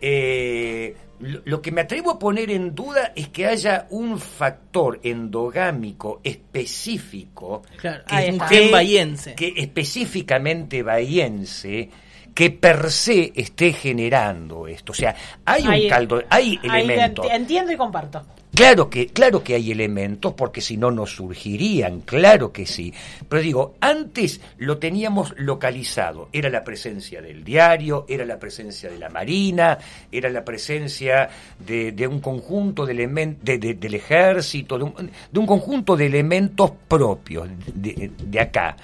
Eh, 0.00 0.94
lo, 1.20 1.60
que 1.62 1.72
me 1.72 1.80
atrevo 1.82 2.10
a 2.12 2.18
poner 2.18 2.50
en 2.50 2.74
duda 2.74 3.12
es 3.16 3.28
que 3.28 3.46
haya 3.46 3.86
un 3.90 4.18
factor 4.18 5.00
endogámico 5.02 6.20
específico 6.22 7.62
Claro, 7.78 8.04
Ahí 8.08 8.24
es 8.24 8.28
un 8.30 8.34
está. 8.36 8.46
gen 8.48 8.70
bahiense. 8.70 9.34
que 9.34 9.54
específicamente 9.56 10.82
bahiense 10.82 11.90
que 12.34 12.50
per 12.50 12.90
se 12.90 13.32
esté 13.34 13.72
generando 13.72 14.66
esto. 14.68 14.92
O 14.92 14.94
sea, 14.94 15.14
hay 15.44 15.66
un 15.84 15.88
caldo, 15.88 16.22
hay 16.30 16.58
elementos. 16.62 17.26
ent- 17.26 17.34
Entiendo 17.34 17.72
y 17.72 17.76
comparto. 17.76 18.22
Claro 18.54 18.90
que, 18.90 19.06
claro 19.06 19.42
que 19.42 19.54
hay 19.54 19.70
elementos, 19.70 20.34
porque 20.34 20.60
si 20.60 20.76
no, 20.76 20.90
no 20.90 21.06
surgirían, 21.06 22.00
claro 22.00 22.52
que 22.52 22.66
sí. 22.66 22.92
Pero 23.28 23.42
digo, 23.42 23.74
antes 23.80 24.40
lo 24.58 24.78
teníamos 24.78 25.34
localizado. 25.38 26.28
Era 26.32 26.50
la 26.50 26.64
presencia 26.64 27.22
del 27.22 27.44
diario, 27.44 28.04
era 28.08 28.24
la 28.26 28.38
presencia 28.38 28.90
de 28.90 28.98
la 28.98 29.08
Marina, 29.08 29.78
era 30.10 30.28
la 30.28 30.44
presencia 30.44 31.30
de, 31.64 31.92
de 31.92 32.06
un 32.06 32.20
conjunto 32.20 32.84
de 32.84 32.92
elementos, 32.92 33.44
del 33.44 33.94
ejército, 33.94 34.76
de 34.78 34.84
un, 34.84 35.10
de 35.30 35.38
un 35.38 35.46
conjunto 35.46 35.96
de 35.96 36.06
elementos 36.06 36.72
propios 36.88 37.48
de, 37.72 38.10
de 38.18 38.40
acá. 38.40 38.76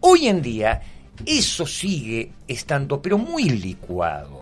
Hoy 0.00 0.28
en 0.28 0.40
día, 0.42 0.80
eso 1.24 1.66
sigue 1.66 2.30
estando, 2.46 3.00
pero 3.00 3.18
muy 3.18 3.44
licuado. 3.44 4.39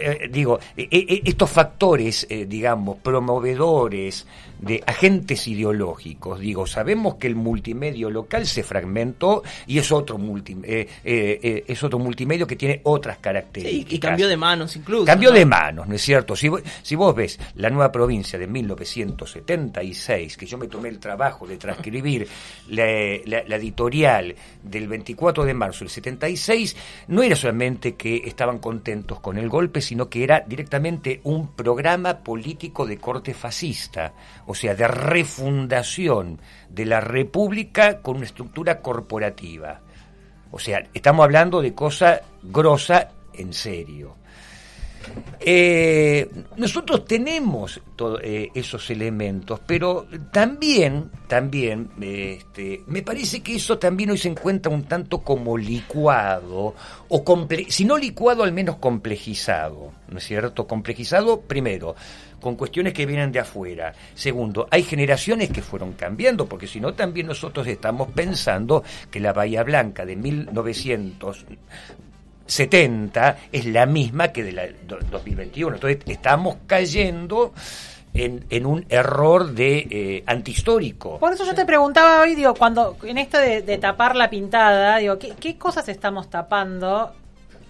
Eh, 0.00 0.28
digo, 0.30 0.58
eh, 0.76 0.88
eh, 0.90 1.22
estos 1.24 1.50
factores, 1.50 2.26
eh, 2.28 2.44
digamos, 2.46 2.98
promovedores 2.98 4.26
de 4.60 4.82
agentes 4.86 5.46
ideológicos, 5.48 6.40
digo, 6.40 6.66
sabemos 6.66 7.14
que 7.16 7.26
el 7.28 7.36
multimedio 7.36 8.10
local 8.10 8.46
se 8.46 8.62
fragmentó 8.62 9.42
y 9.66 9.78
es 9.78 9.92
otro, 9.92 10.18
multi, 10.18 10.56
eh, 10.64 10.88
eh, 11.04 11.40
eh, 11.42 11.64
es 11.68 11.82
otro 11.82 11.98
multimedio 11.98 12.46
que 12.46 12.56
tiene 12.56 12.80
otras 12.84 13.16
Sí, 13.16 13.22
características. 13.22 13.92
y 13.92 13.98
cambió 13.98 14.28
de 14.28 14.36
manos 14.36 14.74
incluso. 14.76 15.04
Cambió 15.04 15.30
¿no? 15.30 15.36
de 15.38 15.46
manos, 15.46 15.86
¿no 15.88 15.94
es 15.94 16.02
cierto? 16.02 16.34
Si, 16.36 16.48
si 16.82 16.94
vos 16.96 17.14
ves 17.14 17.38
la 17.54 17.70
nueva 17.70 17.92
provincia 17.92 18.38
de 18.38 18.46
1976, 18.46 20.36
que 20.36 20.46
yo 20.46 20.58
me 20.58 20.68
tomé 20.68 20.88
el 20.88 20.98
trabajo 20.98 21.46
de 21.46 21.56
transcribir 21.56 22.26
la, 22.68 22.84
la- 23.24 23.44
la 23.46 23.56
editorial 23.56 24.34
del 24.62 24.88
24 24.88 25.44
de 25.44 25.54
marzo 25.54 25.80
del 25.80 25.90
76, 25.90 26.76
no 27.08 27.22
era 27.22 27.36
solamente 27.36 27.94
que 27.94 28.16
estaban 28.24 28.58
contentos 28.58 29.20
con 29.20 29.38
el 29.38 29.48
golpe, 29.48 29.80
sino 29.80 30.08
que 30.08 30.24
era 30.24 30.44
directamente 30.46 31.20
un 31.24 31.48
programa 31.52 32.18
político 32.18 32.86
de 32.86 32.98
corte 32.98 33.34
fascista, 33.34 34.12
o 34.48 34.54
sea, 34.54 34.74
de 34.74 34.88
refundación 34.88 36.40
de 36.70 36.86
la 36.86 37.00
República 37.02 38.00
con 38.00 38.16
una 38.16 38.24
estructura 38.24 38.80
corporativa. 38.80 39.82
O 40.50 40.58
sea, 40.58 40.88
estamos 40.94 41.22
hablando 41.24 41.60
de 41.60 41.74
cosa 41.74 42.22
grosa 42.42 43.10
en 43.34 43.52
serio. 43.52 44.16
Eh, 45.40 46.28
nosotros 46.56 47.04
tenemos 47.04 47.80
eh, 48.22 48.48
esos 48.54 48.90
elementos, 48.90 49.60
pero 49.66 50.06
también, 50.32 51.10
también, 51.26 51.90
este, 52.00 52.82
me 52.86 53.02
parece 53.02 53.40
que 53.40 53.54
eso 53.54 53.78
también 53.78 54.10
hoy 54.10 54.18
se 54.18 54.28
encuentra 54.28 54.72
un 54.72 54.84
tanto 54.84 55.20
como 55.20 55.56
licuado, 55.56 56.74
o 57.08 57.24
comple 57.24 57.66
si 57.70 57.84
no 57.84 57.96
licuado, 57.96 58.42
al 58.42 58.52
menos 58.52 58.76
complejizado, 58.76 59.92
¿no 60.08 60.18
es 60.18 60.24
cierto? 60.24 60.66
Complejizado, 60.66 61.40
primero, 61.42 61.94
con 62.40 62.56
cuestiones 62.56 62.92
que 62.92 63.06
vienen 63.06 63.32
de 63.32 63.40
afuera. 63.40 63.92
Segundo, 64.14 64.68
hay 64.70 64.82
generaciones 64.82 65.50
que 65.50 65.62
fueron 65.62 65.92
cambiando, 65.94 66.46
porque 66.46 66.66
si 66.66 66.80
no, 66.80 66.94
también 66.94 67.26
nosotros 67.26 67.66
estamos 67.66 68.08
pensando 68.12 68.82
que 69.10 69.20
la 69.20 69.32
Bahía 69.32 69.62
Blanca 69.62 70.04
de 70.04 70.16
1900 70.16 71.44
70 72.46 73.36
es 73.52 73.66
la 73.66 73.84
misma 73.86 74.28
que 74.28 74.42
de 74.42 74.52
la 74.52 74.66
do- 74.86 74.98
2021. 75.10 75.74
Entonces 75.74 75.98
estamos 76.06 76.56
cayendo 76.66 77.52
en, 78.14 78.66
un 78.66 78.84
error 78.88 79.52
de 79.52 79.86
eh, 79.90 80.24
antihistórico. 80.26 81.18
Por 81.18 81.32
eso 81.32 81.44
yo 81.44 81.54
te 81.54 81.66
preguntaba 81.66 82.22
hoy, 82.22 82.34
digo, 82.34 82.54
cuando 82.54 82.96
en 83.02 83.18
esto 83.18 83.38
de, 83.38 83.60
tapar 83.78 84.16
la 84.16 84.30
pintada, 84.30 84.96
digo, 84.98 85.18
¿qué, 85.18 85.34
qué 85.38 85.56
cosas 85.56 85.88
estamos 85.88 86.30
tapando? 86.30 87.12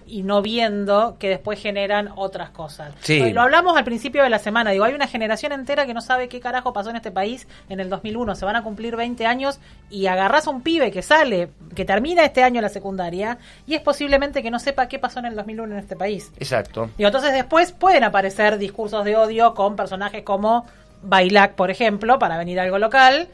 Y 0.09 0.23
no 0.23 0.41
viendo 0.41 1.17
que 1.19 1.29
después 1.29 1.61
generan 1.61 2.09
otras 2.15 2.49
cosas. 2.49 2.93
Sí. 3.01 3.31
Lo 3.31 3.41
hablamos 3.41 3.77
al 3.77 3.83
principio 3.83 4.23
de 4.23 4.29
la 4.29 4.39
semana, 4.39 4.71
digo, 4.71 4.83
hay 4.83 4.93
una 4.93 5.07
generación 5.07 5.51
entera 5.51 5.85
que 5.85 5.93
no 5.93 6.01
sabe 6.01 6.27
qué 6.27 6.39
carajo 6.39 6.73
pasó 6.73 6.89
en 6.89 6.95
este 6.95 7.11
país 7.11 7.47
en 7.69 7.79
el 7.79 7.89
2001, 7.89 8.35
se 8.35 8.45
van 8.45 8.55
a 8.55 8.63
cumplir 8.63 8.95
20 8.95 9.25
años 9.25 9.59
y 9.89 10.07
agarrás 10.07 10.47
a 10.47 10.49
un 10.49 10.61
pibe 10.61 10.91
que 10.91 11.01
sale, 11.01 11.49
que 11.75 11.85
termina 11.85 12.25
este 12.25 12.43
año 12.43 12.61
la 12.61 12.69
secundaria 12.69 13.37
y 13.67 13.75
es 13.75 13.81
posiblemente 13.81 14.41
que 14.41 14.51
no 14.51 14.59
sepa 14.59 14.87
qué 14.87 14.99
pasó 14.99 15.19
en 15.19 15.25
el 15.25 15.35
2001 15.35 15.73
en 15.73 15.79
este 15.79 15.95
país. 15.95 16.31
Exacto. 16.39 16.89
Digo, 16.97 17.07
entonces 17.07 17.33
después 17.33 17.71
pueden 17.71 18.03
aparecer 18.03 18.57
discursos 18.57 19.05
de 19.05 19.15
odio 19.15 19.53
con 19.53 19.75
personajes 19.75 20.23
como 20.23 20.65
Bailac, 21.03 21.53
por 21.53 21.69
ejemplo, 21.71 22.19
para 22.19 22.37
venir 22.37 22.59
a 22.59 22.63
algo 22.63 22.79
local. 22.79 23.27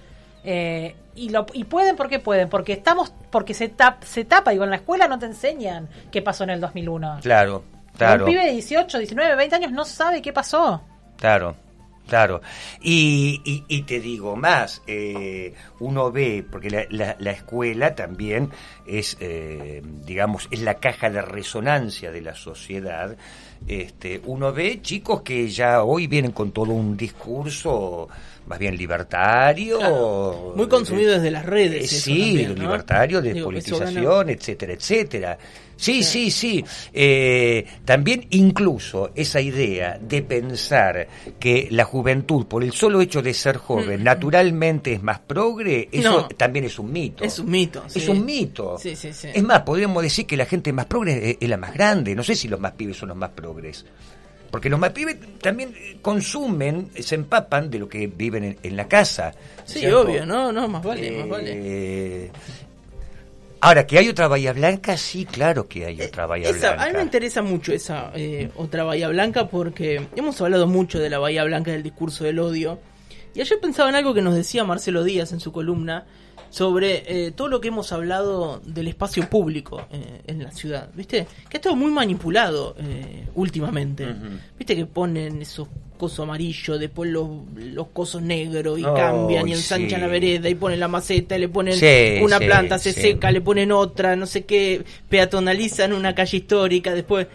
eh, 0.43 0.95
y, 1.15 1.29
lo, 1.29 1.45
y 1.53 1.63
pueden 1.63 1.95
porque 1.95 2.19
pueden, 2.19 2.49
porque 2.49 2.73
estamos, 2.73 3.13
porque 3.31 3.53
se, 3.53 3.69
tap, 3.69 4.03
se 4.03 4.25
tapa, 4.25 4.51
digo, 4.51 4.63
en 4.63 4.69
la 4.69 4.75
escuela 4.77 5.07
no 5.07 5.17
te 5.17 5.25
enseñan 5.25 5.87
qué 6.11 6.21
pasó 6.21 6.43
en 6.43 6.51
el 6.51 6.59
2001. 6.61 7.19
Claro, 7.21 7.63
claro. 7.97 8.25
Un 8.25 8.31
pibe 8.31 8.45
de 8.45 8.51
18, 8.51 8.97
19, 8.99 9.35
20 9.35 9.55
años 9.55 9.71
no 9.71 9.85
sabe 9.85 10.21
qué 10.21 10.33
pasó. 10.33 10.81
Claro, 11.17 11.55
claro. 12.07 12.41
Y, 12.81 13.41
y, 13.45 13.63
y 13.67 13.83
te 13.83 13.99
digo 14.01 14.35
más, 14.35 14.81
eh, 14.87 15.53
uno 15.79 16.11
ve, 16.11 16.45
porque 16.51 16.69
la, 16.69 16.85
la- 16.89 17.15
la 17.19 17.31
escuela 17.31 17.95
también 17.95 18.49
es, 18.85 19.17
eh, 19.21 19.81
digamos, 20.05 20.47
es 20.51 20.59
la 20.61 20.75
caja 20.75 21.09
de 21.09 21.21
resonancia 21.21 22.11
de 22.11 22.21
la 22.21 22.35
sociedad. 22.35 23.15
Este, 23.67 24.21
uno 24.25 24.51
ve 24.53 24.81
chicos 24.81 25.21
que 25.21 25.47
ya 25.47 25.81
hoy 25.83 26.05
vienen 26.07 26.31
con 26.33 26.51
todo 26.51 26.71
un 26.73 26.95
discurso 26.97 28.09
más 28.47 28.59
bien 28.59 28.77
libertario. 28.77 29.79
Claro, 29.79 30.53
muy 30.55 30.67
consumido 30.67 31.13
desde 31.13 31.31
las 31.31 31.45
redes 31.45 31.91
Eh, 31.91 31.95
sí, 31.99 32.19
también, 32.19 32.55
¿no? 32.55 32.63
libertario, 32.63 33.21
de 33.21 33.33
Digo, 33.33 33.45
politización, 33.45 34.29
etcétera, 34.29 34.73
etcétera. 34.73 35.37
Sí, 35.77 36.03
sí, 36.03 36.31
sí. 36.31 36.63
Eh, 36.93 37.65
también 37.83 38.27
incluso 38.29 39.11
esa 39.13 39.41
idea 39.41 39.97
de 39.99 40.21
pensar 40.21 41.05
que 41.37 41.67
la 41.71 41.83
juventud, 41.83 42.45
por 42.45 42.63
el 42.63 42.71
solo 42.71 43.01
hecho 43.01 43.21
de 43.21 43.33
ser 43.33 43.57
joven, 43.57 44.01
naturalmente 44.01 44.93
es 44.93 45.03
más 45.03 45.19
progre, 45.19 45.89
eso 45.91 46.11
Mm. 46.11 46.13
No. 46.15 46.27
también 46.29 46.63
es 46.65 46.79
un 46.79 46.93
mito. 46.93 47.23
Es 47.25 47.39
un 47.39 47.49
mito. 47.49 47.83
Es 47.87 47.91
sí. 48.03 48.09
un 48.09 48.23
mito. 48.23 48.77
Sí, 48.79 48.95
sí, 48.95 49.11
sí. 49.11 49.27
Es 49.33 49.43
más, 49.43 49.63
podríamos 49.63 50.01
decir 50.01 50.25
que 50.25 50.37
la 50.37 50.45
gente 50.45 50.71
más 50.71 50.85
progre 50.85 51.31
es, 51.31 51.37
es 51.41 51.49
la 51.49 51.57
más 51.57 51.73
grande. 51.73 52.15
No 52.15 52.23
sé 52.23 52.35
si 52.35 52.47
los 52.47 52.59
más 52.59 52.71
pibes 52.71 52.95
son 52.95 53.09
los 53.09 53.17
más 53.17 53.31
progres. 53.31 53.85
Porque 54.55 54.69
los 54.69 54.79
más 54.79 54.91
pibes 54.91 55.17
también 55.41 55.73
eh, 55.77 55.97
consumen, 56.01 56.89
eh, 56.95 57.03
se 57.03 57.15
empapan 57.15 57.69
de 57.69 57.77
lo 57.77 57.89
que 57.89 58.07
viven 58.07 58.41
en, 58.45 58.57
en 58.63 58.77
la 58.77 58.87
casa. 58.87 59.33
Sí, 59.65 59.79
¿cierto? 59.79 59.99
obvio, 60.03 60.25
no, 60.25 60.49
no, 60.53 60.65
más 60.69 60.81
vale, 60.81 61.11
más 61.11 61.27
vale. 61.27 61.51
Eh, 61.53 62.31
Ahora, 63.59 63.85
que 63.85 63.97
hay 63.97 64.07
otra 64.07 64.29
Bahía 64.29 64.53
Blanca, 64.53 64.95
sí, 64.95 65.25
claro 65.25 65.67
que 65.67 65.85
hay 65.87 65.99
otra 66.01 66.25
Bahía 66.25 66.49
Esa- 66.51 66.69
Blanca. 66.73 66.83
a 66.83 66.87
mí 66.87 66.93
me 66.97 67.01
interesa 67.03 67.41
mucho 67.41 67.73
esa 67.73 68.11
eh, 68.15 68.49
otra 68.55 68.85
Bahía 68.85 69.09
Blanca 69.09 69.49
porque 69.49 70.07
hemos 70.15 70.39
hablado 70.39 70.67
mucho 70.67 70.99
de 70.99 71.09
la 71.09 71.19
Bahía 71.19 71.43
Blanca 71.43 71.71
del 71.71 71.83
discurso 71.83 72.23
del 72.23 72.39
odio. 72.39 72.79
Y 73.35 73.41
ayer 73.41 73.59
pensaba 73.59 73.89
en 73.89 73.95
algo 73.95 74.13
que 74.13 74.21
nos 74.21 74.33
decía 74.33 74.63
Marcelo 74.63 75.03
Díaz 75.03 75.33
en 75.33 75.39
su 75.39 75.51
columna 75.51 76.05
sobre 76.49 77.03
eh, 77.27 77.31
todo 77.31 77.49
lo 77.49 77.59
que 77.59 77.67
hemos 77.67 77.91
hablado 77.91 78.61
del 78.65 78.87
espacio 78.87 79.29
público 79.29 79.85
eh, 79.91 80.21
en 80.25 80.41
la 80.41 80.51
ciudad. 80.51 80.89
¿Viste? 80.95 81.27
Que 81.49 81.57
ha 81.57 81.59
estado 81.59 81.75
muy 81.75 81.91
manipulado 81.91 82.75
eh, 82.79 83.27
últimamente. 83.35 84.07
¿Viste 84.57 84.75
que 84.75 84.85
ponen 84.85 85.41
esos 85.41 85.67
cosos 85.97 86.21
amarillos, 86.21 86.79
después 86.79 87.09
los, 87.09 87.27
los 87.55 87.87
cosos 87.87 88.21
negros 88.21 88.79
y 88.79 88.83
Oh, 88.85 88.93
cambian 88.93 89.47
y 89.47 89.53
ensanchan 89.53 89.99
sí. 89.99 90.05
la 90.05 90.07
vereda 90.07 90.49
y 90.49 90.55
ponen 90.55 90.79
la 90.79 90.87
maceta 90.87 91.37
y 91.37 91.39
le 91.39 91.49
ponen 91.49 91.73
Sí, 91.73 92.21
una 92.21 92.37
sí, 92.37 92.45
planta, 92.45 92.77
se 92.77 92.93
seca, 92.93 93.31
le 93.31 93.41
ponen 93.41 93.71
otra, 93.71 94.15
no 94.15 94.25
sé 94.25 94.45
qué, 94.45 94.83
peatonalizan 95.09 95.93
una 95.93 96.13
calle 96.13 96.37
histórica, 96.37 96.93
después 96.93 97.27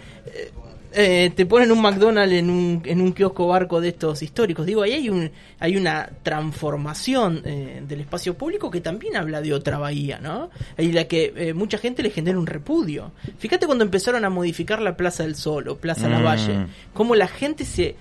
eh, 0.93 1.31
te 1.35 1.47
ponen 1.47 1.71
un 1.73 1.81
McDonald's 1.81 2.35
en 2.35 2.51
un, 2.51 2.83
en 2.85 3.01
un 3.01 3.13
kiosco 3.13 3.47
barco 3.49 3.81
de 3.81 3.89
estos 3.91 4.23
históricos. 4.23 4.67
Digo, 4.67 4.83
ahí 4.83 4.93
hay, 4.93 5.09
un, 5.09 5.31
hay 5.59 5.77
una 5.77 6.11
transformación 6.23 7.43
eh, 7.45 7.83
del 7.87 8.01
espacio 8.01 8.35
público 8.35 8.71
que 8.71 8.81
también 8.81 9.17
habla 9.17 9.41
de 9.41 9.53
otra 9.55 9.79
bahía, 9.79 10.19
¿no? 10.21 10.51
Y 10.79 10.93
la 10.93 11.05
que 11.05 11.33
eh, 11.37 11.55
mucha 11.55 11.79
gente 11.79 12.03
le 12.03 12.11
genera 12.11 12.39
un 12.39 12.47
repudio. 12.47 13.13
Fíjate 13.39 13.67
cuando 13.67 13.85
empezaron 13.85 14.25
a 14.25 14.31
modificar 14.31 14.81
la 14.83 14.97
Plaza 14.97 15.23
del 15.23 15.35
Sol 15.37 15.69
o 15.69 15.77
Plaza 15.77 16.09
Mm. 16.09 16.13
Lavalle, 16.13 16.67
cómo 16.93 17.15
la 17.15 17.29
gente 17.29 17.65
se 17.65 17.95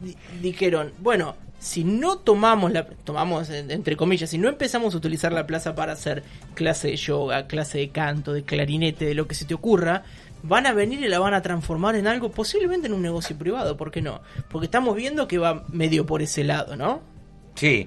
di- 0.00 0.16
dijeron, 0.40 0.92
bueno, 0.98 1.34
si 1.58 1.84
no 1.84 2.18
tomamos 2.18 2.70
la 2.70 2.84
tomamos 2.86 3.48
en- 3.50 3.70
entre 3.70 3.96
comillas, 3.96 4.30
si 4.30 4.38
no 4.38 4.48
empezamos 4.48 4.94
a 4.94 4.98
utilizar 4.98 5.32
la 5.32 5.46
plaza 5.46 5.74
para 5.74 5.92
hacer 5.94 6.22
clase 6.54 6.88
de 6.88 6.96
yoga, 6.96 7.46
clase 7.46 7.78
de 7.78 7.88
canto, 7.88 8.32
de 8.34 8.42
clarinete, 8.44 9.06
de 9.06 9.14
lo 9.14 9.26
que 9.26 9.34
se 9.34 9.46
te 9.46 9.54
ocurra, 9.54 10.04
van 10.42 10.66
a 10.66 10.72
venir 10.72 11.00
y 11.00 11.08
la 11.08 11.18
van 11.18 11.34
a 11.34 11.42
transformar 11.42 11.96
en 11.96 12.06
algo 12.06 12.30
posiblemente 12.30 12.86
en 12.86 12.92
un 12.92 13.02
negocio 13.02 13.36
privado, 13.36 13.76
¿por 13.76 13.90
qué 13.90 14.02
no? 14.02 14.20
Porque 14.48 14.66
estamos 14.66 14.96
viendo 14.96 15.26
que 15.28 15.38
va 15.38 15.64
medio 15.68 16.06
por 16.06 16.22
ese 16.22 16.44
lado, 16.44 16.76
¿no? 16.76 17.00
Sí. 17.54 17.86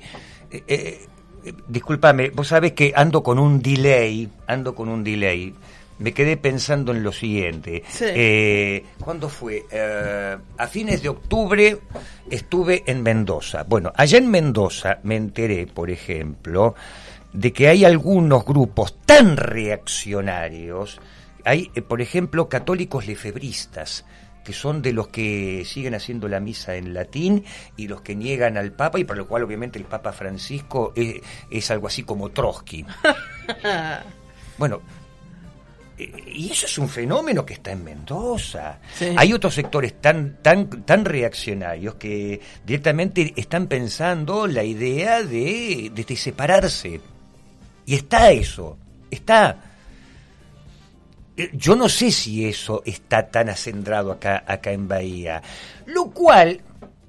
Eh, 0.51 0.63
eh, 0.67 1.07
eh, 1.45 1.53
discúlpame, 1.67 2.29
vos 2.31 2.47
sabés 2.47 2.73
que 2.73 2.91
ando 2.95 3.23
con 3.23 3.39
un 3.39 3.61
delay, 3.61 4.29
ando 4.47 4.75
con 4.75 4.89
un 4.89 5.03
delay. 5.03 5.53
Me 5.99 6.13
quedé 6.13 6.37
pensando 6.37 6.93
en 6.93 7.03
lo 7.03 7.11
siguiente. 7.11 7.83
Sí. 7.89 8.05
Eh, 8.07 8.85
¿Cuándo 9.01 9.27
fue? 9.27 9.65
Eh, 9.69 10.37
a 10.57 10.67
fines 10.67 11.01
de 11.03 11.09
octubre 11.09 11.77
estuve 12.29 12.83
en 12.85 13.03
Mendoza. 13.03 13.63
Bueno, 13.63 13.91
allá 13.95 14.17
en 14.17 14.31
Mendoza 14.31 14.99
me 15.03 15.17
enteré, 15.17 15.67
por 15.67 15.89
ejemplo, 15.89 16.73
de 17.33 17.51
que 17.51 17.67
hay 17.67 17.83
algunos 17.83 18.45
grupos 18.45 18.97
tan 19.05 19.35
reaccionarios. 19.35 20.99
Hay, 21.45 21.71
eh, 21.75 21.81
por 21.81 22.01
ejemplo, 22.01 22.49
católicos 22.49 23.07
lefebristas 23.07 24.05
que 24.43 24.53
son 24.53 24.81
de 24.81 24.93
los 24.93 25.09
que 25.09 25.63
siguen 25.65 25.93
haciendo 25.93 26.27
la 26.27 26.39
misa 26.39 26.75
en 26.75 26.93
latín 26.93 27.43
y 27.77 27.87
los 27.87 28.01
que 28.01 28.15
niegan 28.15 28.57
al 28.57 28.71
Papa, 28.71 28.97
y 28.99 29.03
por 29.03 29.17
lo 29.17 29.27
cual 29.27 29.43
obviamente 29.43 29.77
el 29.77 29.85
Papa 29.85 30.11
Francisco 30.11 30.91
es, 30.95 31.21
es 31.51 31.69
algo 31.71 31.87
así 31.87 32.03
como 32.03 32.29
Trotsky. 32.29 32.85
Bueno, 34.57 34.81
eh, 35.97 36.11
y 36.33 36.51
eso 36.51 36.65
es 36.65 36.77
un 36.77 36.89
fenómeno 36.89 37.45
que 37.45 37.53
está 37.53 37.71
en 37.71 37.83
Mendoza. 37.83 38.79
Sí. 38.93 39.13
Hay 39.17 39.33
otros 39.33 39.53
sectores 39.53 40.01
tan, 40.01 40.37
tan, 40.41 40.67
tan 40.83 41.05
reaccionarios 41.05 41.95
que 41.95 42.41
directamente 42.65 43.33
están 43.37 43.67
pensando 43.67 44.47
la 44.47 44.63
idea 44.63 45.21
de, 45.23 45.91
de- 45.93 46.03
de 46.03 46.15
separarse. 46.15 46.99
Y 47.85 47.95
está 47.95 48.31
eso, 48.31 48.77
está. 49.09 49.68
Eh, 51.39 51.49
Yo 51.53 51.75
no 51.75 51.87
sé 51.87 52.11
si 52.11 52.45
eso 52.45 52.83
está 52.85 53.29
tan 53.29 53.49
acendrado 53.49 54.11
acá, 54.11 54.43
acá 54.45 54.71
en 54.71 54.87
Bahía. 54.87 55.41
Lo 55.85 56.11
cual 56.11 56.61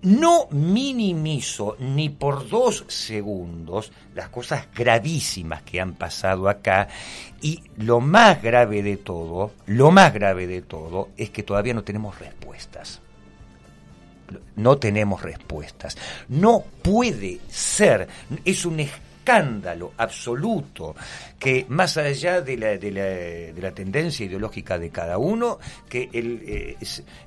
no 0.02 0.46
minimizo 0.50 1.76
ni 1.78 2.08
por 2.08 2.48
dos 2.48 2.84
segundos 2.88 3.92
las 4.14 4.28
cosas 4.28 4.68
gravísimas 4.74 5.62
que 5.62 5.80
han 5.80 5.94
pasado 5.94 6.48
acá. 6.48 6.88
Y 7.42 7.64
lo 7.76 8.00
más 8.00 8.40
grave 8.40 8.82
de 8.82 8.96
todo, 8.96 9.52
lo 9.66 9.90
más 9.90 10.14
grave 10.14 10.46
de 10.46 10.62
todo, 10.62 11.08
es 11.16 11.30
que 11.30 11.42
todavía 11.42 11.74
no 11.74 11.82
tenemos 11.82 12.18
respuestas 12.18 13.00
no 14.54 14.78
tenemos 14.78 15.22
respuestas. 15.22 15.96
No 16.28 16.62
puede 16.82 17.40
ser, 17.48 18.06
es 18.44 18.64
un 18.64 18.78
escándalo 18.78 19.09
absoluto 19.96 20.94
que 21.38 21.66
más 21.68 21.96
allá 21.96 22.40
de 22.40 22.56
la, 22.56 22.76
de 22.76 22.90
la, 22.90 23.04
de 23.04 23.60
la 23.60 23.72
tendencia 23.72 24.26
ideológica 24.26 24.78
de 24.78 24.90
cada 24.90 25.18
uno, 25.18 25.58
que 25.88 26.08
el, 26.12 26.42
eh, 26.46 26.76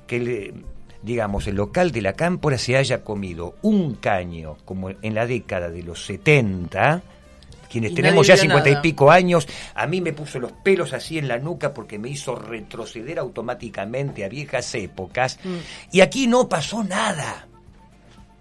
que 0.06 0.16
el, 0.16 0.54
digamos, 1.02 1.46
el 1.46 1.56
local 1.56 1.92
de 1.92 2.00
la 2.00 2.14
cámpora 2.14 2.56
se 2.58 2.76
haya 2.76 3.02
comido 3.02 3.56
un 3.62 3.96
caño 3.96 4.56
como 4.64 4.90
en 4.90 5.14
la 5.14 5.26
década 5.26 5.68
de 5.70 5.82
los 5.82 6.04
70, 6.06 7.02
quienes 7.70 7.92
Y 7.92 7.94
tenemos 7.96 8.26
ya 8.26 8.36
cincuenta 8.36 8.70
y 8.70 8.76
pico 8.76 9.10
años, 9.10 9.48
a 9.74 9.86
mí 9.86 10.00
me 10.00 10.12
puso 10.12 10.38
los 10.38 10.52
pelos 10.52 10.92
así 10.92 11.18
en 11.18 11.26
la 11.26 11.38
nuca 11.38 11.74
porque 11.74 11.98
me 11.98 12.08
hizo 12.08 12.36
retroceder 12.36 13.18
automáticamente 13.18 14.24
a 14.24 14.28
viejas 14.28 14.72
épocas. 14.76 15.40
Mm. 15.42 15.56
Y 15.90 16.00
aquí 16.00 16.28
no 16.28 16.48
pasó 16.48 16.84
nada. 16.84 17.48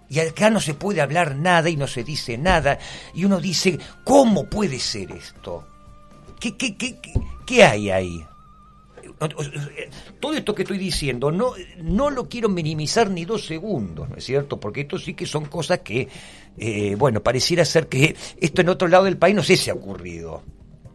Y 0.10 0.20
acá 0.20 0.50
no 0.50 0.60
se 0.60 0.74
puede 0.74 1.02
hablar 1.02 1.36
nada 1.36 1.70
y 1.70 1.76
no 1.76 1.88
se 1.88 2.04
dice 2.04 2.38
nada. 2.38 2.78
Y 3.14 3.26
uno 3.26 3.40
dice, 3.40 3.80
¿cómo 4.04 4.46
puede 4.46 4.80
ser 4.80 5.12
esto? 5.12 5.68
¿Qué, 6.40 6.56
qué, 6.58 6.76
qué, 6.76 7.00
qué, 7.46 7.64
hay 7.64 7.90
ahí? 7.90 8.26
Todo 10.20 10.34
esto 10.34 10.54
que 10.54 10.64
estoy 10.64 10.78
diciendo 10.78 11.32
no, 11.32 11.54
no 11.82 12.10
lo 12.10 12.28
quiero 12.28 12.50
minimizar 12.50 13.10
ni 13.10 13.26
dos 13.26 13.46
segundos, 13.46 14.10
¿no 14.10 14.18
es 14.18 14.24
cierto? 14.24 14.60
Porque 14.60 14.82
esto 14.82 14.98
sí 14.98 15.14
que 15.14 15.26
son 15.26 15.46
cosas 15.46 15.80
que, 15.80 16.10
eh, 16.58 16.96
bueno, 16.98 17.22
pareciera 17.22 17.64
ser 17.64 17.88
que 17.88 18.16
esto 18.40 18.62
en 18.62 18.70
otro 18.70 18.88
lado 18.88 19.06
del 19.06 19.18
país 19.18 19.36
no 19.36 19.44
sé 19.44 19.56
si 19.56 19.70
ha 19.70 19.74
ocurrido. 19.74 20.44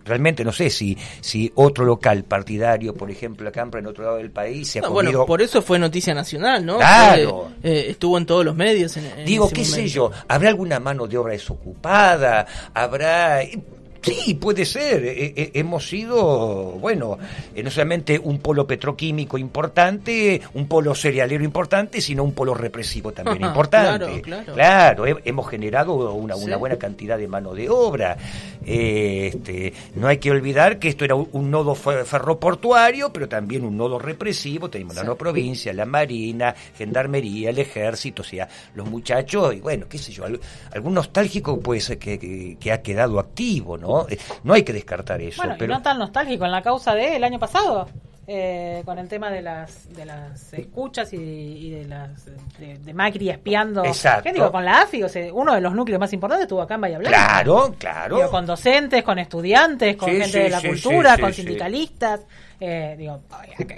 Realmente 0.09 0.43
no 0.45 0.53
sé 0.53 0.71
si, 0.71 0.97
si 1.21 1.53
otro 1.55 1.85
local 1.85 2.25
partidario, 2.25 2.95
por 2.95 3.11
ejemplo, 3.11 3.45
la 3.45 3.53
Campra 3.53 3.81
en 3.81 3.87
otro 3.87 4.05
lado 4.05 4.17
del 4.17 4.31
país 4.31 4.69
se 4.69 4.79
ha 4.79 4.83
No, 4.83 4.89
comido... 4.89 5.13
bueno, 5.13 5.27
por 5.27 5.43
eso 5.43 5.63
fue 5.63 5.79
noticia 5.79 6.15
nacional, 6.15 6.65
¿no? 6.65 6.79
Claro. 6.79 7.51
Fue, 7.61 7.71
eh, 7.71 7.87
estuvo 7.91 8.17
en 8.19 8.27
todos 8.27 8.45
los 8.45 8.57
medios. 8.57 8.97
En, 8.97 9.07
en 9.07 9.25
Digo, 9.27 9.49
qué 9.51 9.65
sé 9.65 9.87
yo, 9.89 10.11
¿habrá 10.27 10.49
alguna 10.49 10.81
mano 10.81 11.07
de 11.07 11.19
obra 11.19 11.33
desocupada? 11.35 12.47
¿Habrá...? 12.75 13.41
Sí, 14.03 14.35
puede 14.35 14.65
ser. 14.65 15.05
Eh, 15.05 15.33
eh, 15.37 15.51
hemos 15.55 15.89
sido, 15.89 16.73
bueno, 16.73 17.19
eh, 17.55 17.63
no 17.63 17.71
solamente 17.71 18.19
un 18.19 18.39
polo 18.39 18.67
petroquímico 18.67 19.39
importante, 19.39 20.41
un 20.55 20.69
polo 20.69 20.95
cerealero 20.95 21.45
importante, 21.45 22.01
sino 22.01 22.23
un 22.23 22.33
polo 22.33 22.55
represivo 22.55 23.13
también 23.13 23.43
importante. 23.45 24.21
Claro, 24.23 24.55
claro. 24.55 25.05
hemos 25.25 25.49
generado 25.49 26.13
una, 26.13 26.37
una 26.37 26.57
buena 26.57 26.77
cantidad 26.77 27.19
de 27.19 27.29
mano 27.29 27.55
de 27.55 27.69
obra. 27.69 28.17
este, 28.65 29.73
no 29.95 30.09
hay 30.09 30.19
que 30.19 30.31
olvidar 30.31 30.79
que 30.79 30.89
esto 30.89 31.05
era 31.05 31.15
un, 31.15 31.49
nodo 31.51 31.75
ferroportuario, 31.75 33.13
pero 33.13 33.29
también 33.29 33.65
un 33.65 33.77
nodo 33.77 33.99
represivo. 33.99 34.69
Tenemos 34.69 34.97
la 34.97 35.05
no 35.05 35.17
provincia, 35.17 35.73
la 35.73 35.87
marina, 35.87 36.55
gendarmería, 36.77 37.51
el 37.51 37.59
ejército, 37.59 38.23
o 38.23 38.25
sea, 38.25 38.49
los 38.75 38.89
muchachos, 38.89 39.55
y 39.55 39.61
bueno, 39.61 39.87
qué 39.89 39.99
sé 39.99 40.13
yo, 40.13 40.25
algún 40.73 40.95
nostálgico 40.95 41.59
puede 41.61 41.81
ser 41.81 41.99
que, 41.99 42.57
que 42.61 42.73
ha 42.73 42.83
quedado 42.83 43.19
activo, 43.19 43.79
¿no? 43.79 43.88
¿No? 44.45 44.55
hay 44.55 44.63
que 44.63 44.73
descartar 44.73 45.21
eso. 45.21 45.43
Bueno, 45.43 45.57
pero... 45.59 45.75
no 45.75 45.83
tan 45.83 45.99
nostálgico 45.99 46.45
en 46.45 46.53
la 46.53 46.63
causa 46.63 46.95
del 46.95 47.15
el 47.15 47.25
año 47.25 47.39
pasado. 47.39 47.89
Eh, 48.31 48.83
con 48.85 48.99
el 48.99 49.09
tema 49.09 49.31
de 49.31 49.41
las 49.41 49.91
de 49.95 50.05
las 50.05 50.53
escuchas 50.53 51.15
y, 51.15 51.71
de 51.71 51.87
las 51.87 52.27
de, 52.59 52.93
Macri 52.93 53.31
espiando 53.31 53.83
Exacto. 53.83 54.31
digo? 54.31 54.53
con 54.53 54.67
la 54.67 54.83
AFI 54.83 55.03
uno 55.33 55.55
de 55.55 55.63
los 55.63 55.73
núcleos 55.73 55.99
más 55.99 56.13
importantes 56.13 56.43
estuvo 56.43 56.61
acá 56.61 56.75
en 56.75 56.83
Bahía 56.83 56.99
Blanca 56.99 57.17
claro 57.17 57.75
claro 57.79 58.31
con 58.31 58.45
docentes 58.45 59.03
con 59.03 59.19
estudiantes 59.19 59.97
con 59.97 60.11
gente 60.11 60.41
de 60.41 60.51
la 60.51 60.61
cultura 60.61 61.17
con 61.17 61.33
sindicalistas 61.33 62.21
eh, 62.61 62.97
digo, 62.99 63.23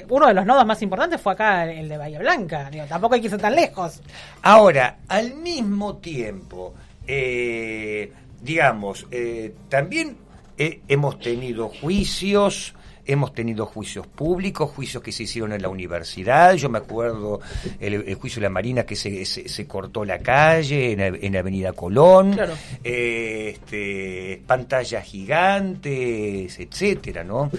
uno 0.08 0.26
de 0.26 0.34
los 0.34 0.44
nodos 0.44 0.66
más 0.66 0.82
importantes 0.82 1.20
fue 1.20 1.34
acá 1.34 1.70
el 1.70 1.88
de 1.88 1.96
Bahía 1.96 2.18
Blanca 2.18 2.70
digo, 2.72 2.86
tampoco 2.86 3.14
hay 3.14 3.20
que 3.20 3.28
irse 3.28 3.38
tan 3.38 3.54
lejos 3.54 4.00
ahora 4.42 4.96
al 5.06 5.32
mismo 5.34 5.98
tiempo 5.98 6.74
eh, 7.12 8.12
digamos, 8.40 9.06
eh, 9.10 9.52
también 9.68 10.16
eh, 10.56 10.80
hemos 10.86 11.18
tenido 11.18 11.68
juicios, 11.68 12.74
hemos 13.04 13.34
tenido 13.34 13.66
juicios 13.66 14.06
públicos, 14.06 14.70
juicios 14.70 15.02
que 15.02 15.10
se 15.10 15.24
hicieron 15.24 15.52
en 15.52 15.62
la 15.62 15.68
universidad. 15.68 16.54
Yo 16.54 16.68
me 16.68 16.78
acuerdo 16.78 17.40
el, 17.80 18.14
juicio 18.14 18.40
de 18.40 18.44
la 18.44 18.50
Marina 18.50 18.84
que 18.84 18.94
se, 18.94 19.24
se, 19.24 19.66
cortó 19.66 20.04
la 20.04 20.20
calle 20.20 20.92
en, 20.92 21.36
Avenida 21.36 21.72
Colón, 21.72 22.38
eh, 22.84 23.56
este, 23.56 24.40
pantallas 24.46 25.04
gigantes, 25.04 26.60
etcétera, 26.60 27.24
¿no? 27.24 27.50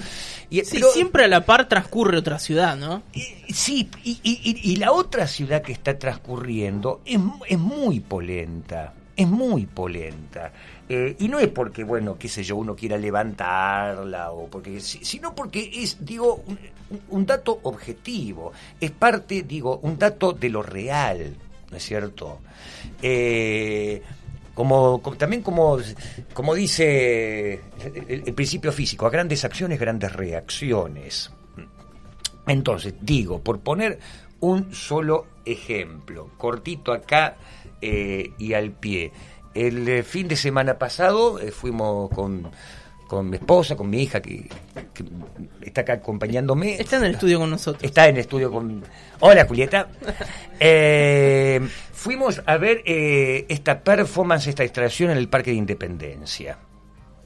Y, 0.50 0.64
siempre 0.64 1.26
a 1.26 1.28
la 1.28 1.46
par 1.46 1.68
transcurre 1.68 2.18
otra 2.18 2.40
ciudad, 2.40 2.78
¿no? 2.78 3.04
sí, 3.50 3.90
y, 4.04 4.20
y, 4.24 4.76
la 4.78 4.94
otra 4.94 5.28
ciudad 5.28 5.62
que 5.62 5.74
está 5.74 5.98
transcurriendo 6.00 7.02
es, 7.06 7.20
es 7.50 7.60
muy 7.60 8.00
polenta 8.00 8.94
es 9.22 9.28
muy 9.28 9.66
polenta. 9.66 10.52
Eh, 10.90 11.16
y 11.20 11.28
no 11.28 11.40
es 11.40 11.48
porque, 11.50 11.84
bueno, 11.84 12.18
qué 12.18 12.28
sé 12.28 12.44
yo, 12.44 12.58
uno 12.58 12.76
quiera 12.76 12.98
levantarla, 12.98 14.32
o 14.32 14.48
porque, 14.48 14.80
sino 14.82 15.34
porque 15.34 15.72
es, 15.74 16.04
digo, 16.04 16.44
un, 17.10 17.26
dato 17.26 17.60
objetivo, 17.64 18.52
es 18.80 18.92
parte, 18.92 19.44
digo, 19.44 19.80
un 19.84 19.98
dato 19.98 20.34
de 20.34 20.50
lo 20.50 20.62
real, 20.62 21.36
¿no 21.70 21.78
es 21.78 21.84
cierto? 21.84 22.40
Eh, 23.02 24.02
como, 24.54 25.02
también 25.18 25.42
como, 25.44 25.78
como 26.34 26.54
dice 26.56 27.62
el, 28.08 28.34
principio 28.34 28.72
físico, 28.72 29.06
a 29.06 29.10
grandes 29.10 29.46
acciones, 29.46 29.80
grandes 29.80 30.12
reacciones. 30.12 31.32
Entonces, 32.48 32.96
digo, 33.00 33.40
por 33.40 33.60
poner 33.60 34.00
un 34.42 34.74
solo 34.74 35.28
ejemplo, 35.46 36.32
cortito 36.38 36.92
acá 36.92 37.38
eh, 37.82 38.34
y 38.38 38.54
al 38.54 38.72
pie. 38.72 39.12
El 39.54 39.88
eh, 39.88 40.04
fin 40.04 40.28
de 40.28 40.36
semana 40.36 40.78
pasado 40.78 41.40
eh, 41.40 41.52
fuimos 41.52 42.10
con, 42.12 42.50
con 43.08 43.30
mi 43.30 43.38
esposa, 43.38 43.76
con 43.76 43.90
mi 43.90 44.04
hija 44.04 44.22
que, 44.22 44.50
está 45.62 45.82
acá 45.82 45.94
acompañándome. 45.94 46.80
Está 46.80 46.98
en 46.98 47.06
el 47.06 47.12
estudio 47.12 47.40
con 47.40 47.50
nosotros. 47.50 47.84
Está 47.84 48.08
en 48.08 48.16
el 48.16 48.22
estudio 48.22 48.52
con... 48.52 48.84
Hola 49.20 49.46
Julieta. 49.46 49.88
fuimos 51.92 52.42
a 52.46 52.58
ver 52.58 52.84
esta 52.86 53.84
performance, 53.84 54.48
esta 54.48 54.64
extracción 54.64 55.12
en 55.12 55.18
el 55.18 55.28
Parque 55.28 55.52
de 55.52 55.58
Independencia. 55.58 56.58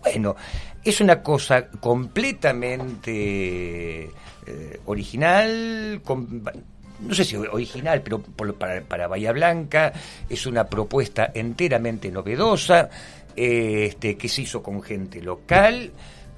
Bueno, 0.01 0.35
es 0.83 1.01
una 1.01 1.21
cosa 1.21 1.69
completamente 1.69 4.09
original, 4.85 6.01
con, 6.03 6.43
no 6.99 7.13
sé 7.13 7.23
si 7.23 7.36
original, 7.36 8.01
pero 8.01 8.19
para, 8.19 8.81
para, 8.81 9.08
Bahía 9.08 9.31
Blanca 9.31 9.93
es 10.29 10.45
una 10.45 10.65
propuesta 10.65 11.31
enteramente 11.34 12.12
novedosa, 12.12 12.89
eh, 13.36 13.88
este, 13.89 14.17
que 14.17 14.29
se 14.29 14.43
hizo 14.43 14.63
con 14.63 14.81
gente 14.81 15.21
local 15.21 15.91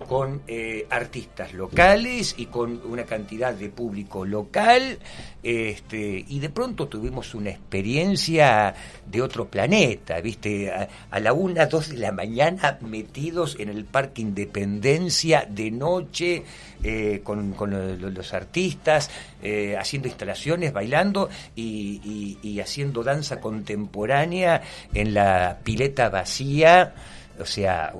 con 0.05 0.43
eh, 0.47 0.85
artistas 0.89 1.53
locales 1.53 2.35
y 2.37 2.45
con 2.45 2.81
una 2.85 3.03
cantidad 3.03 3.53
de 3.53 3.69
público 3.69 4.25
local, 4.25 4.99
este, 5.41 6.23
y 6.27 6.39
de 6.39 6.49
pronto 6.49 6.87
tuvimos 6.87 7.33
una 7.33 7.49
experiencia 7.49 8.75
de 9.05 9.21
otro 9.21 9.47
planeta, 9.47 10.19
¿viste? 10.21 10.71
A, 10.71 11.19
la 11.19 11.33
una, 11.33 11.65
dos 11.65 11.89
de 11.89 11.97
la 11.97 12.11
mañana 12.11 12.77
metidos 12.81 13.57
en 13.59 13.69
el 13.69 13.85
Parque 13.85 14.21
Independencia 14.21 15.47
de 15.49 15.71
noche 15.71 16.43
eh, 16.83 17.21
con, 17.23 17.55
los, 17.57 18.33
artistas, 18.33 19.09
eh, 19.41 19.75
haciendo 19.77 20.07
instalaciones, 20.07 20.73
bailando 20.73 21.29
y, 21.55 22.37
y 22.41 22.59
haciendo 22.59 23.03
danza 23.03 23.39
contemporánea 23.41 24.61
en 24.93 25.13
la 25.13 25.57
pileta 25.63 26.09
vacía. 26.09 26.93
O 27.39 27.45
sea, 27.45 27.93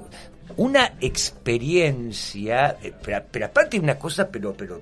una 0.55 0.93
experiencia, 1.01 2.77
eh, 2.81 2.93
pero, 3.01 3.45
aparte 3.45 3.77
de 3.77 3.83
una 3.83 3.99
cosa, 3.99 4.29
pero, 4.29 4.53
pero 4.53 4.81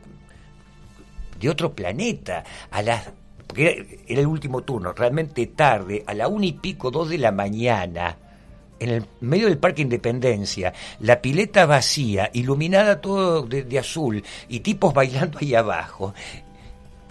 de 1.39 1.49
otro 1.49 1.73
planeta, 1.73 2.43
a 2.71 2.81
las 2.81 3.09
porque 3.47 4.01
era, 4.07 4.21
el 4.21 4.27
último 4.27 4.61
turno, 4.61 4.93
realmente 4.93 5.47
tarde, 5.47 6.03
a 6.07 6.13
la 6.13 6.27
una 6.27 6.45
y 6.45 6.53
pico, 6.53 6.91
dos 6.91 7.09
de 7.09 7.17
la 7.17 7.31
mañana, 7.31 8.17
en 8.79 8.89
el 8.89 9.05
medio 9.21 9.47
del 9.47 9.57
Parque 9.57 9.81
Independencia, 9.81 10.73
la 10.99 11.21
pileta 11.21 11.65
vacía, 11.65 12.29
iluminada 12.33 13.01
todo 13.01 13.43
de 13.43 13.79
azul, 13.79 14.23
y 14.49 14.59
tipos 14.61 14.93
bailando 14.93 15.39
ahí 15.39 15.55
abajo 15.55 16.13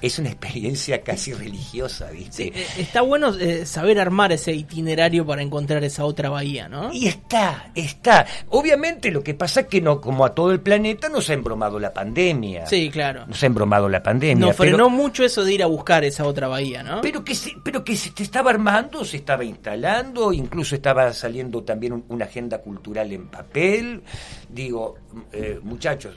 es 0.06 0.18
una 0.18 0.28
experiencia 0.28 1.00
casi 1.00 1.32
religiosa, 1.32 2.10
¿viste? 2.10 2.48
Eh, 2.48 2.66
está 2.78 3.00
bueno 3.00 3.34
eh, 3.34 3.64
saber 3.64 3.98
armar 3.98 4.32
ese 4.32 4.52
itinerario 4.52 5.24
para 5.24 5.40
encontrar 5.40 5.82
esa 5.82 6.04
otra 6.04 6.28
bahía, 6.28 6.68
¿no? 6.68 6.92
Y 6.92 7.06
está, 7.06 7.70
está. 7.74 8.26
Obviamente 8.50 9.10
lo 9.10 9.22
que 9.22 9.32
pasa 9.32 9.60
es 9.60 9.66
que 9.68 9.80
no, 9.80 10.02
como 10.02 10.26
a 10.26 10.34
todo 10.34 10.52
el 10.52 10.60
planeta 10.60 11.08
nos 11.08 11.30
ha 11.30 11.32
embromado 11.32 11.80
la 11.80 11.94
pandemia. 11.94 12.66
Sí, 12.66 12.90
claro. 12.90 13.26
Nos 13.26 13.42
ha 13.42 13.46
embromado 13.46 13.88
la 13.88 14.02
pandemia. 14.02 14.46
Nos 14.46 14.56
frenó 14.56 14.90
mucho 14.90 15.24
eso 15.24 15.42
de 15.42 15.54
ir 15.54 15.62
a 15.62 15.66
buscar 15.66 16.04
esa 16.04 16.26
otra 16.26 16.48
bahía, 16.48 16.82
¿no? 16.82 17.00
Pero 17.00 17.24
que 17.24 17.34
se, 17.34 17.52
pero 17.64 17.82
que 17.82 17.96
se 17.96 18.12
estaba 18.22 18.50
armando, 18.50 19.06
se 19.06 19.16
estaba 19.16 19.42
instalando, 19.42 20.34
incluso 20.34 20.74
estaba 20.74 21.14
saliendo 21.14 21.62
también 21.62 22.04
una 22.08 22.26
agenda 22.26 22.58
cultural 22.58 23.10
en 23.10 23.28
papel. 23.28 24.02
Digo, 24.50 24.96
eh, 25.32 25.58
muchachos, 25.62 26.14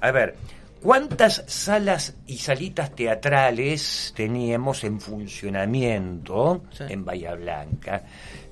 a 0.00 0.10
ver 0.10 0.36
¿Cuántas 0.80 1.44
salas 1.46 2.14
y 2.26 2.38
salitas 2.38 2.94
teatrales 2.94 4.14
teníamos 4.16 4.82
en 4.84 4.98
funcionamiento 4.98 6.62
en 6.80 7.04
Bahía 7.04 7.34
Blanca? 7.34 8.02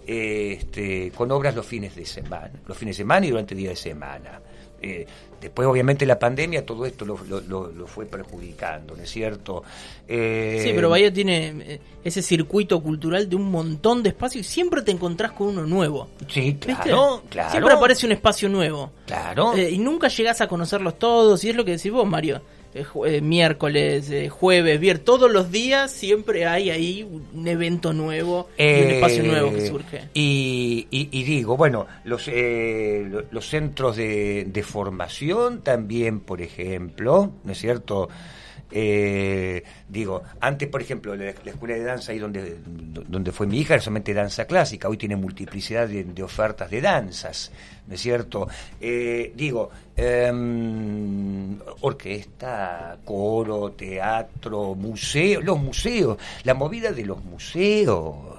Este, 0.07 1.11
con 1.13 1.31
obras 1.31 1.55
los 1.55 1.65
fines 1.65 1.97
de 1.97 2.05
semana, 2.05 2.53
los 2.67 2.77
fines 2.77 2.97
de 2.97 3.03
semana 3.03 3.27
y 3.27 3.31
durante 3.31 3.55
el 3.55 3.61
día 3.61 3.71
de 3.71 3.77
semana. 3.77 4.41
Eh, 4.81 5.07
después, 5.41 5.67
obviamente, 5.69 6.07
la 6.07 6.19
pandemia 6.19 6.65
todo 6.65 6.87
esto 6.87 7.05
lo, 7.05 7.19
lo, 7.27 7.87
fue 7.87 8.07
perjudicando, 8.07 8.97
¿no 8.97 9.03
es 9.03 9.11
cierto? 9.11 9.63
Eh, 10.07 10.61
sí, 10.63 10.73
pero 10.75 10.91
Bahía 10.91 11.13
tiene 11.13 11.55
eh, 11.61 11.81
ese 12.05 12.23
circuito 12.23 12.83
cultural 12.83 13.29
de 13.29 13.37
un 13.37 13.51
montón 13.51 14.03
de 14.03 14.11
espacios 14.11 14.47
y 14.47 14.49
siempre 14.49 14.83
te 14.83 14.91
encontrás 14.91 15.33
con 15.33 15.49
uno 15.49 15.67
nuevo. 15.67 16.09
Sí, 16.29 16.57
claro, 16.61 17.23
claro. 17.29 17.51
Siempre 17.51 17.75
aparece 17.75 18.07
un 18.07 18.13
espacio 18.13 18.49
nuevo. 18.49 18.91
Claro. 19.07 19.57
y 19.57 19.79
nunca 19.79 20.09
llegás 20.09 20.41
a 20.41 20.49
conocerlos 20.49 20.99
todos, 20.99 21.43
y 21.45 21.51
es 21.51 21.57
lo 21.57 21.65
que 21.65 21.73
decís 21.73 21.91
vos, 21.91 22.07
Mario. 22.07 22.43
Eh, 22.75 22.85
eh, 23.07 23.21
miércoles, 23.21 24.11
eh, 24.11 24.29
jueves, 24.29 24.79
viernes, 24.79 25.05
todos 25.05 25.31
los 25.31 25.51
días 25.51 25.91
siempre 25.91 26.47
hay 26.47 26.71
ahí 26.71 27.03
un 27.03 27.49
evento 27.49 27.95
nuevo 27.95 28.49
un 28.59 28.65
espacio 28.65 29.23
nuevo 29.23 29.53
que 29.53 29.67
surge. 29.67 30.09
Y, 30.13 30.87
digo, 31.25 31.57
bueno, 31.57 31.87
los, 32.05 32.31
los 33.31 33.49
centros 33.49 33.97
de, 33.97 34.45
de, 34.45 34.63
formación 34.63 35.63
también, 35.63 36.21
por 36.21 36.43
ejemplo, 36.43 37.33
¿no 37.43 37.53
es 37.53 37.59
cierto? 37.59 38.09
Eh, 38.71 39.63
digo, 39.89 40.23
antes, 40.41 40.69
por 40.69 40.83
ejemplo, 40.83 41.17
la, 41.17 41.31
escuela 41.31 41.75
de 41.75 41.85
danza 41.85 42.13
ahí 42.13 42.19
donde, 42.19 42.59
donde 42.65 43.33
fue 43.33 43.47
mi 43.47 43.59
hija 43.59 43.75
era 43.75 43.83
solamente 43.83 44.13
danza 44.13 44.45
clásica, 44.47 44.89
hoy 44.89 44.99
tiene 44.99 45.17
multiplicidad 45.17 45.89
de, 45.89 46.23
ofertas 46.23 46.71
de 46.71 46.81
danzas, 46.81 47.51
¿no 47.87 47.95
es 47.95 48.01
cierto? 48.01 48.49
Eh, 48.81 49.33
digo, 49.35 49.71
em, 49.97 51.59
orquesta, 51.81 52.99
coro, 53.05 53.73
teatro, 53.73 54.75
museo, 54.75 55.41
los 55.41 55.59
museos, 55.59 56.19
la 56.45 56.55
movida 56.55 56.93
de 56.93 57.07
los 57.07 57.25
museos, 57.25 58.38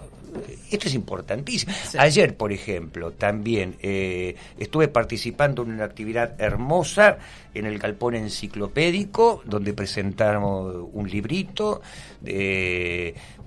esto 0.71 0.87
es 0.87 0.93
importantísimo. 0.93 1.73
Ayer, 1.97 2.35
por 2.35 2.51
ejemplo, 2.51 3.11
también 3.11 3.75
eh, 3.81 4.35
estuve 4.57 4.87
participando 4.87 5.63
en 5.63 5.71
una 5.71 5.85
actividad 5.85 6.39
hermosa 6.39 7.17
en 7.53 7.65
el 7.65 7.79
Galpón 7.79 8.15
Enciclopédico, 8.15 9.41
donde 9.45 9.73
presentamos 9.73 10.89
un 10.93 11.09
librito. 11.09 11.81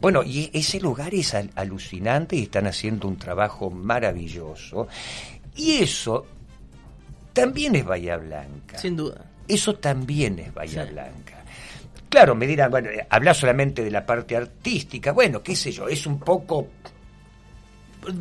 bueno, 0.00 0.22
y 0.22 0.50
ese 0.52 0.80
lugar 0.80 1.14
es 1.14 1.34
alucinante 1.54 2.36
y 2.36 2.42
están 2.42 2.66
haciendo 2.66 3.08
un 3.08 3.16
trabajo 3.16 3.70
maravilloso. 3.70 4.88
Y 5.54 5.78
eso 5.78 6.26
también 7.32 7.74
es 7.76 7.84
Bahía 7.84 8.16
Blanca. 8.16 8.78
Sin 8.78 8.96
duda. 8.96 9.24
Eso 9.48 9.74
también 9.76 10.38
es 10.38 10.54
Bahía 10.54 10.84
Blanca. 10.84 11.21
Claro, 12.12 12.34
me 12.34 12.46
dirán, 12.46 12.70
bueno, 12.70 12.90
habla 13.08 13.32
solamente 13.32 13.82
de 13.82 13.90
la 13.90 14.04
parte 14.04 14.36
artística. 14.36 15.12
Bueno, 15.12 15.42
qué 15.42 15.56
sé 15.56 15.72
yo, 15.72 15.88
es 15.88 16.06
un 16.06 16.20
poco 16.20 16.68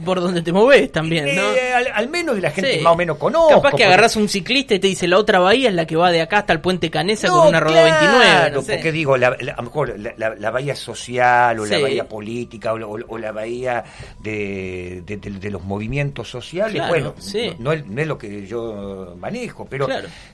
por 0.06 0.22
donde 0.22 0.42
te 0.42 0.54
moves 0.54 0.90
también, 0.94 1.36
¿no? 1.36 1.54
Eh, 1.54 1.74
al, 1.94 2.08
menos 2.08 2.36
de 2.36 2.42
la 2.42 2.52
gente 2.52 2.80
más 2.80 2.94
o 2.94 2.96
menos 2.96 3.18
conozco. 3.18 3.62
Capaz 3.62 3.76
que 3.76 3.84
agarras 3.84 4.16
un 4.16 4.30
ciclista 4.30 4.76
y 4.76 4.80
te 4.80 4.88
dice 4.88 5.10
la 5.10 5.18
otra 5.18 5.40
bahía 5.40 5.68
es 5.68 5.76
la 5.76 5.86
que 5.86 5.98
va 5.98 6.10
de 6.10 6.22
acá 6.22 6.38
hasta 6.38 6.54
el 6.54 6.62
puente 6.62 6.90
Canesa 6.90 7.28
con 7.28 7.50
una 7.50 7.60
rueda 7.60 7.84
29. 7.84 8.52
No 8.52 8.62
porque 8.62 8.92
digo, 8.94 9.18
la, 9.18 9.28
a 9.28 9.56
lo 9.58 9.64
mejor 9.64 10.00
la, 10.00 10.52
bahía 10.52 10.76
social 10.76 11.60
o 11.60 11.66
la 11.66 11.80
bahía 11.80 12.08
política 12.08 12.74
o, 12.74 13.18
la 13.18 13.34
bahía 13.34 13.84
de, 14.22 15.04
los 15.52 15.66
movimientos 15.66 16.30
sociales, 16.30 16.82
bueno, 16.88 17.14
no, 17.60 17.74
es, 17.74 17.86
no, 17.86 18.02
es, 18.02 18.08
lo 18.08 18.18
que 18.18 18.48
yo 18.48 19.18
manejo, 19.20 19.66
pero 19.70 19.90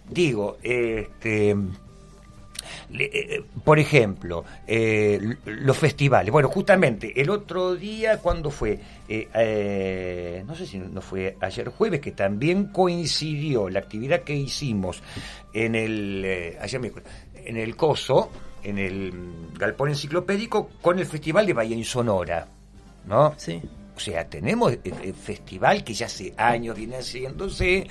digo, 0.07 0.57
este 0.61 1.49
eh, 1.49 1.55
eh, 1.55 1.55
por 3.63 3.79
ejemplo, 3.79 4.45
eh, 4.65 5.19
los 5.45 5.77
festivales. 5.77 6.31
Bueno, 6.31 6.47
justamente 6.49 7.19
el 7.21 7.29
otro 7.29 7.75
día, 7.75 8.19
cuando 8.19 8.49
fue? 8.49 8.79
no 9.07 10.55
sé 10.55 10.65
si 10.65 10.77
no 10.79 11.01
fue 11.01 11.37
ayer 11.39 11.69
jueves, 11.69 12.01
que 12.01 12.11
también 12.11 12.67
coincidió 12.67 13.69
la 13.69 13.79
actividad 13.79 14.21
que 14.21 14.35
hicimos 14.35 15.01
en 15.53 15.75
el, 15.75 16.57
ayer 16.59 16.81
en 17.45 17.57
el 17.57 17.75
COSO, 17.75 18.29
en 18.63 18.77
el 18.77 19.13
Galpón 19.57 19.89
Enciclopédico, 19.89 20.69
con 20.81 20.99
el 20.99 21.05
Festival 21.05 21.45
de 21.45 21.53
Bahía 21.53 21.83
Sonora. 21.85 22.47
¿No? 23.05 23.33
Sí. 23.37 23.61
O 23.97 23.99
sea, 23.99 24.29
tenemos 24.29 24.77
el 24.83 25.13
festival 25.15 25.83
que 25.83 25.95
ya 25.95 26.05
hace 26.05 26.31
años 26.37 26.77
viene 26.77 26.97
haciéndose 26.97 27.87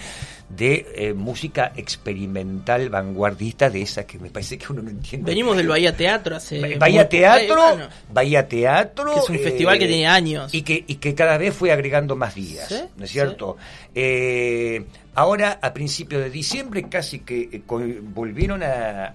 de 0.48 0.86
eh, 0.94 1.14
música 1.14 1.72
experimental 1.74 2.88
vanguardista 2.90 3.68
de 3.68 3.82
esa 3.82 4.06
que 4.06 4.16
me 4.20 4.30
parece 4.30 4.56
que 4.56 4.66
uno 4.70 4.82
no 4.82 4.90
entiende. 4.90 5.28
Venimos 5.28 5.56
del 5.56 5.66
Bahía 5.66 5.96
Teatro 5.96 6.36
hace 6.36 6.76
Bahía 6.76 7.08
Teatro, 7.08 7.88
Bahía 8.12 8.46
Teatro, 8.46 9.14
que 9.14 9.18
es 9.18 9.28
un 9.30 9.38
festival 9.40 9.78
que 9.80 9.86
eh, 9.86 9.88
tiene 9.88 10.06
años. 10.06 10.54
y 10.54 10.62
que 10.62 10.84
y 10.86 10.94
que 10.94 11.12
cada 11.16 11.38
vez 11.38 11.52
fue 11.52 11.72
agregando 11.72 12.14
más 12.14 12.36
días, 12.36 12.72
¿no 12.96 13.04
es 13.04 13.10
cierto? 13.10 13.56
Eh, 13.92 14.84
Ahora, 15.16 15.58
a 15.62 15.72
principios 15.72 16.22
de 16.22 16.28
diciembre, 16.28 16.90
casi 16.90 17.20
que 17.20 17.48
eh, 17.50 17.62
volvieron 18.02 18.62
a, 18.62 19.06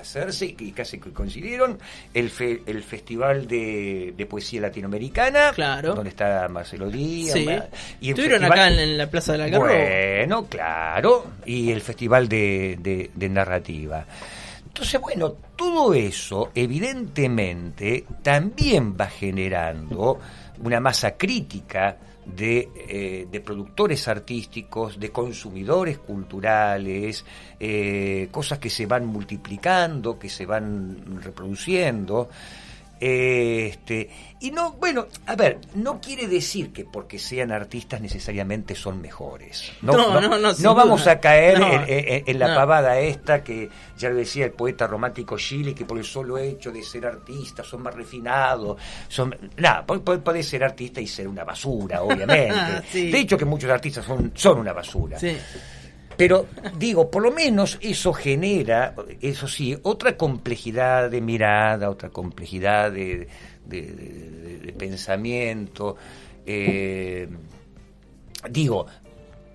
hacerse 0.00 0.54
y 0.56 0.70
casi 0.70 1.00
que 1.00 1.10
coincidieron 1.10 1.80
el, 2.14 2.30
el 2.64 2.84
Festival 2.84 3.48
de, 3.48 4.26
Poesía 4.30 4.60
Latinoamericana, 4.60 5.50
claro. 5.52 5.96
donde 5.96 6.10
está 6.10 6.46
Marcelo 6.48 6.88
Díaz. 6.88 7.36
Y 8.00 8.10
Estuvieron 8.10 8.44
acá 8.44 8.68
en, 8.68 8.96
la 8.96 9.10
Plaza 9.10 9.32
de 9.32 9.38
la 9.38 9.48
Guerra. 9.48 9.64
Bueno, 9.64 10.46
claro. 10.46 11.26
Y 11.44 11.72
el 11.72 11.80
Festival 11.80 12.28
de, 12.28 13.10
de 13.12 13.28
Narrativa. 13.28 14.06
Entonces, 14.64 15.00
bueno, 15.00 15.34
todo 15.56 15.92
eso 15.92 16.52
evidentemente 16.54 18.04
también 18.22 18.96
va 18.96 19.08
generando 19.08 20.20
una 20.62 20.78
masa 20.78 21.16
crítica 21.16 21.96
eh, 22.36 23.26
de, 23.30 23.40
productores 23.40 24.06
artísticos, 24.06 25.00
de 25.00 25.10
consumidores 25.10 25.98
culturales, 25.98 27.24
eh, 27.58 28.28
cosas 28.30 28.58
que 28.58 28.70
se 28.70 28.86
van 28.86 29.06
multiplicando, 29.06 30.18
que 30.18 30.28
se 30.28 30.46
van 30.46 31.20
reproduciendo. 31.22 32.28
Este, 33.00 34.10
y 34.40 34.50
no, 34.50 34.72
bueno, 34.72 35.06
a 35.26 35.36
ver, 35.36 35.58
no 35.74 36.00
quiere 36.00 36.26
decir 36.26 36.72
que 36.72 36.84
porque 36.84 37.18
sean 37.18 37.52
artistas 37.52 38.00
necesariamente 38.00 38.74
son 38.74 39.00
mejores. 39.00 39.72
No, 39.82 39.96
no, 39.96 40.20
no, 40.20 40.52
no, 40.52 40.74
vamos 40.74 41.06
a 41.06 41.20
caer 41.20 41.58
en, 42.26 42.38
la 42.38 42.54
pavada 42.54 42.98
esta 43.00 43.42
que 43.42 43.68
ya 43.96 44.08
lo 44.10 44.16
decía 44.16 44.44
el 44.44 44.52
poeta 44.52 44.86
romántico 44.86 45.36
Chile, 45.36 45.74
que 45.74 45.84
por 45.84 45.98
el 45.98 46.04
solo 46.04 46.38
hecho 46.38 46.70
de 46.70 46.82
ser 46.82 47.06
artista 47.06 47.62
son 47.64 47.82
más 47.82 47.94
refinados. 47.94 48.80
Son, 49.08 49.34
nada, 49.56 49.84
puede, 49.84 50.42
ser 50.42 50.64
artista 50.64 51.00
y 51.00 51.06
ser 51.06 51.28
una 51.28 51.44
basura, 51.44 52.02
obviamente. 52.02 52.82
De 52.92 53.18
hecho 53.18 53.36
que 53.36 53.44
muchos 53.44 53.70
artistas 53.70 54.04
son, 54.04 54.32
son 54.34 54.58
una 54.58 54.72
basura. 54.72 55.18
Sí. 55.18 55.36
Pero 56.18 56.48
digo, 56.76 57.12
por 57.12 57.22
lo 57.22 57.30
menos 57.30 57.78
eso 57.80 58.12
genera, 58.12 58.92
eso 59.20 59.46
sí, 59.46 59.78
otra 59.84 60.16
complejidad 60.16 61.08
de 61.10 61.20
mirada, 61.20 61.88
otra 61.88 62.10
complejidad 62.10 62.90
de, 62.90 63.28
pensamiento. 64.76 65.96
Eh, 66.44 67.28
digo, 68.50 68.86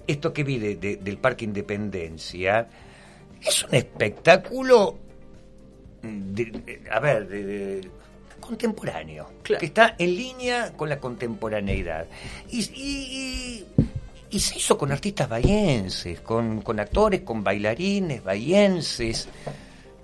esto 0.08 0.32
que 0.32 0.46
vi 0.46 0.58
del 0.58 1.18
Parque 1.18 1.44
Independencia 1.44 2.70
es 3.42 3.66
un 3.66 3.76
espectáculo, 3.76 4.98
a 6.92 7.00
ver, 7.02 7.90
contemporáneo, 8.40 9.32
que 9.44 9.66
está 9.66 9.96
en 10.00 10.16
línea 10.16 10.72
con 10.78 10.88
la 10.88 10.98
contemporaneidad. 10.98 12.08
y 12.50 12.62
y 12.74 13.66
se 14.40 14.58
hizo 14.58 14.78
con 14.78 14.92
artistas 14.92 15.30
bahienses, 15.30 16.22
con, 16.22 16.62
con 16.62 16.80
actores, 16.80 17.22
con 17.22 17.44
bailarines 17.44 18.24
bahienses. 18.24 19.28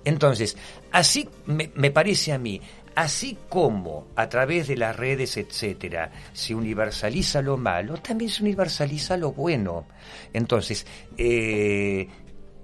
Entonces, 0.05 0.57
así 0.91 1.27
me, 1.45 1.71
me, 1.75 1.91
parece 1.91 2.33
a 2.33 2.37
mí, 2.37 2.61
así 2.95 3.37
como 3.49 4.07
a 4.15 4.27
través 4.29 4.67
de 4.67 4.77
las 4.77 4.95
redes, 4.95 5.37
etcétera, 5.37 6.11
se 6.33 6.55
universaliza 6.55 7.41
lo 7.41 7.57
malo, 7.57 7.97
también 7.97 8.29
se 8.29 8.43
universaliza 8.43 9.17
lo 9.17 9.31
bueno. 9.31 9.85
Entonces, 10.33 10.85
eh, 11.17 12.07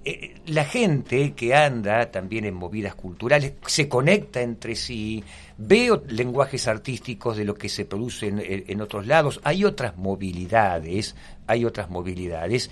eh, 0.08 0.36
la 0.46 0.64
gente 0.64 1.32
que 1.32 1.52
anda 1.52 2.12
también 2.12 2.44
en 2.44 2.54
movidas 2.54 2.94
culturales 2.94 3.54
se 3.66 3.88
conecta 3.88 4.40
entre 4.40 4.76
sí, 4.76 5.24
veo 5.58 6.04
lenguajes 6.06 6.68
artísticos 6.68 7.36
de 7.36 7.44
lo 7.44 7.54
que 7.54 7.68
se 7.68 7.86
produce 7.86 8.28
en, 8.28 8.80
otros 8.80 9.08
lados, 9.08 9.40
hay 9.42 9.64
otras 9.64 9.96
movilidades, 9.96 11.16
hay 11.48 11.64
otras 11.64 11.90
movilidades. 11.90 12.70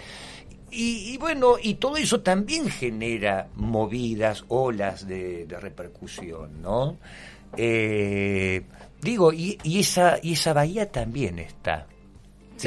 Y, 0.71 1.17
bueno, 1.19 1.57
y 1.61 1.75
todo 1.75 1.97
eso 1.97 2.21
también 2.21 2.69
genera 2.69 3.49
movidas, 3.57 4.45
olas 4.47 5.09
de, 5.09 5.45
repercusión, 5.61 6.63
¿no? 6.63 6.99
Eh, 7.57 8.63
digo, 9.03 9.33
y, 9.33 9.59
y, 9.65 9.81
esa, 9.81 10.21
y 10.23 10.35
esa 10.35 10.53
bahía 10.53 10.93
también 10.93 11.41
está. 11.41 11.89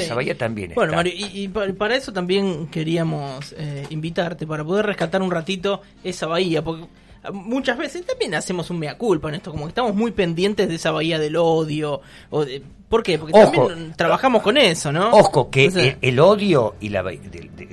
Esa 0.03 0.15
bahía 0.15 0.37
también 0.37 0.73
Bueno, 0.75 0.93
Mario, 0.93 1.13
y, 1.15 1.47
para 1.47 1.95
eso 1.95 2.13
también 2.13 2.67
queríamos 2.67 3.53
eh, 3.57 3.85
invitarte, 3.89 4.45
para 4.47 4.63
poder 4.63 4.85
rescatar 4.85 5.21
un 5.21 5.31
ratito 5.31 5.81
esa 6.03 6.27
bahía, 6.27 6.63
porque 6.63 6.85
muchas 7.33 7.77
veces 7.77 8.05
también 8.05 8.35
hacemos 8.35 8.69
un 8.69 8.79
mea 8.79 8.97
culpa 8.97 9.29
en 9.29 9.35
esto, 9.35 9.51
como 9.51 9.65
que 9.65 9.69
estamos 9.69 9.95
muy 9.95 10.11
pendientes 10.11 10.67
de 10.67 10.75
esa 10.75 10.91
bahía 10.91 11.19
del 11.19 11.35
odio. 11.35 12.01
O 12.29 12.45
de, 12.45 12.61
¿Por 12.89 13.03
qué? 13.03 13.19
Porque 13.19 13.33
también 13.33 13.93
trabajamos 13.97 14.41
con 14.41 14.57
eso, 14.57 14.93
¿no? 14.93 15.09
Ojo, 15.11 15.49
que 15.49 15.97
el, 16.01 16.19
odio 16.19 16.75
y 16.79 16.87
la, 16.87 17.03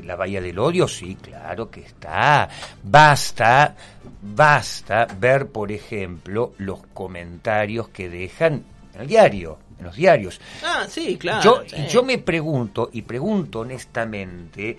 la 0.02 0.16
bahía 0.16 0.40
del 0.40 0.58
odio, 0.58 0.88
sí, 0.88 1.16
claro 1.20 1.70
que 1.70 1.80
está. 1.80 2.48
Basta, 2.82 3.76
basta 4.20 5.06
ver, 5.20 5.46
por 5.46 5.70
ejemplo, 5.70 6.54
los 6.58 6.80
comentarios 6.92 7.88
que 7.90 8.08
dejan 8.08 8.64
en 8.94 9.00
el 9.02 9.06
diario 9.06 9.58
en 9.78 9.84
los 9.84 9.96
diarios. 9.96 10.40
Ah, 10.62 10.86
sí, 10.88 11.16
claro. 11.16 11.64
Yo, 11.66 11.86
yo 11.88 12.02
me 12.02 12.18
pregunto, 12.18 12.90
y 12.92 13.02
pregunto 13.02 13.60
honestamente, 13.60 14.76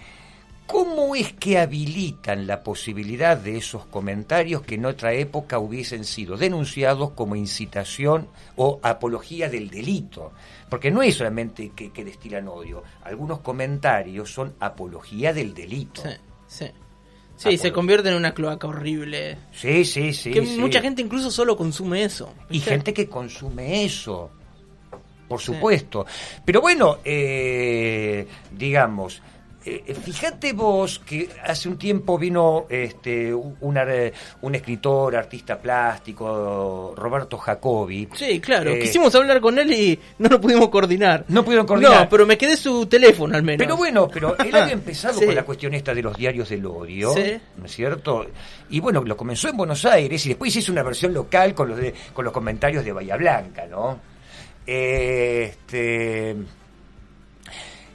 ¿cómo 0.65 1.15
es 1.15 1.33
que 1.33 1.57
habilitan 1.57 2.47
la 2.47 2.63
posibilidad 2.63 3.37
de 3.37 3.57
esos 3.57 3.85
comentarios 3.85 4.61
que 4.63 4.75
en 4.75 4.85
otra 4.85 5.13
época 5.13 5.59
hubiesen 5.59 6.03
sido 6.03 6.37
denunciados 6.37 7.11
como 7.11 7.35
incitación 7.35 8.27
o 8.55 8.79
apología 8.81 9.49
del 9.49 9.69
delito? 9.69 10.33
Porque 10.69 10.91
no 10.91 11.01
es 11.01 11.15
solamente 11.15 11.71
que, 11.75 12.03
destilan 12.03 12.47
odio, 12.47 12.83
algunos 13.03 13.39
comentarios 13.39 14.31
son 14.31 14.55
apología 14.59 15.33
del 15.33 15.53
delito. 15.53 16.01
Sí, 16.01 16.15
sí. 16.47 16.71
Sí, 17.37 17.57
se 17.57 17.73
convierte 17.73 18.07
en 18.07 18.15
una 18.15 18.33
cloaca 18.33 18.65
horrible. 18.65 19.37
Sí, 19.51 19.83
sí, 19.83 20.13
sí. 20.13 20.31
Que 20.31 20.41
mucha 20.41 20.79
gente 20.79 21.01
incluso 21.01 21.29
solo 21.29 21.57
consume 21.57 22.05
eso. 22.05 22.33
Y 22.49 22.61
gente 22.61 22.93
que 22.93 23.09
consume 23.09 23.83
eso 23.83 24.31
por 25.27 25.39
supuesto. 25.39 26.05
Pero 26.43 26.61
bueno, 26.61 26.97
eh, 27.03 28.27
digamos, 28.51 29.21
eh, 29.67 29.95
fíjate 29.95 30.53
vos 30.53 30.99
que 30.99 31.27
hace 31.43 31.67
un 31.67 31.77
tiempo 31.77 32.19
vino 32.19 32.67
este, 32.69 33.33
una, 33.33 33.83
un 34.41 34.53
escritor, 34.53 35.15
artista 35.15 35.57
plástico, 35.57 36.93
Roberto 36.95 37.39
Jacobi. 37.39 38.07
Sí, 38.13 38.39
claro. 38.39 38.69
Eh, 38.69 38.79
Quisimos 38.79 39.15
hablar 39.15 39.41
con 39.41 39.57
él 39.57 39.73
y 39.73 39.99
no 40.19 40.29
lo 40.29 40.39
pudimos 40.39 40.69
coordinar. 40.69 41.25
No 41.29 41.43
pudieron 41.43 41.65
coordinar. 41.65 42.01
No, 42.03 42.09
pero 42.09 42.27
me 42.27 42.37
quedé 42.37 42.55
su 42.55 42.85
teléfono 42.85 43.35
al 43.35 43.41
menos. 43.41 43.65
Pero 43.65 43.75
bueno, 43.75 44.07
pero 44.07 44.37
él 44.45 44.55
había 44.55 44.73
empezado 44.73 45.19
con 45.19 45.33
la 45.33 45.43
cuestión 45.43 45.73
esta 45.73 45.95
de 45.95 46.03
los 46.03 46.15
diarios 46.15 46.47
del 46.49 46.63
odio, 46.67 47.15
¿no 47.57 47.65
es 47.65 47.71
cierto? 47.71 48.27
Y 48.69 48.79
bueno, 48.79 49.03
lo 49.03 49.17
comenzó 49.17 49.49
en 49.49 49.57
Buenos 49.57 49.83
Aires 49.85 50.23
y 50.27 50.29
después 50.29 50.55
hizo 50.55 50.71
una 50.71 50.83
versión 50.83 51.11
local 51.11 51.55
con 51.55 51.69
los, 51.69 51.77
de, 51.79 51.91
con 52.13 52.23
los 52.23 52.33
comentarios 52.33 52.85
de 52.85 52.91
Bahía 52.91 53.17
Blanca, 53.17 53.65
¿no? 53.65 53.99
Este... 54.65 56.35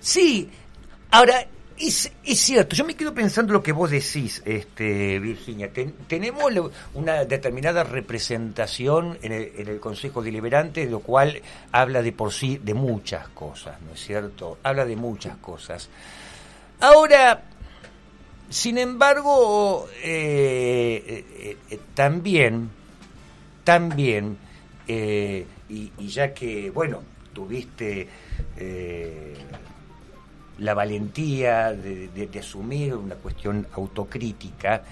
Sí, 0.00 0.48
ahora 1.10 1.46
es, 1.80 2.10
cierto, 2.34 2.76
yo 2.76 2.84
me 2.84 2.94
quedo 2.94 3.14
pensando 3.14 3.52
lo 3.52 3.62
que 3.62 3.72
vos 3.72 3.90
decís, 3.90 4.42
este, 4.44 5.18
Virginia. 5.18 5.70
tenemos 6.06 6.52
una 6.94 7.24
determinada 7.24 7.84
representación 7.84 9.18
en 9.22 9.32
el, 9.32 9.80
Consejo 9.80 10.22
Deliberante, 10.22 10.84
lo 10.86 11.00
cual 11.00 11.40
habla 11.72 12.02
de 12.02 12.12
por 12.12 12.32
sí 12.32 12.60
de 12.62 12.74
muchas 12.74 13.28
cosas, 13.28 13.80
¿no 13.80 13.94
es 13.94 14.00
cierto? 14.00 14.58
Habla 14.62 14.84
de 14.84 14.96
muchas 14.96 15.38
cosas. 15.38 15.88
Ahora, 16.80 17.42
sin 18.50 18.76
embargo, 18.76 19.88
eh, 20.02 21.24
eh, 21.38 21.56
eh, 21.70 21.80
también, 21.94 22.70
también, 23.64 24.36
y, 25.70 25.92
y, 25.98 26.08
ya 26.08 26.34
que, 26.34 26.70
bueno, 26.70 27.02
tuviste 27.32 28.08
la 30.60 30.74
valentía 30.74 31.72
de, 31.72 32.30
asumir 32.38 32.94
una 32.94 33.14
cuestión 33.16 33.66
autocrítica, 33.72 34.82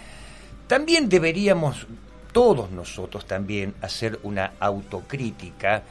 también 0.67 1.09
deberíamos 1.09 1.87
todos 2.33 2.71
nosotros 2.71 3.27
también 3.27 3.75
hacer 3.81 4.19
una 4.23 4.53
autocrítica. 4.61 5.83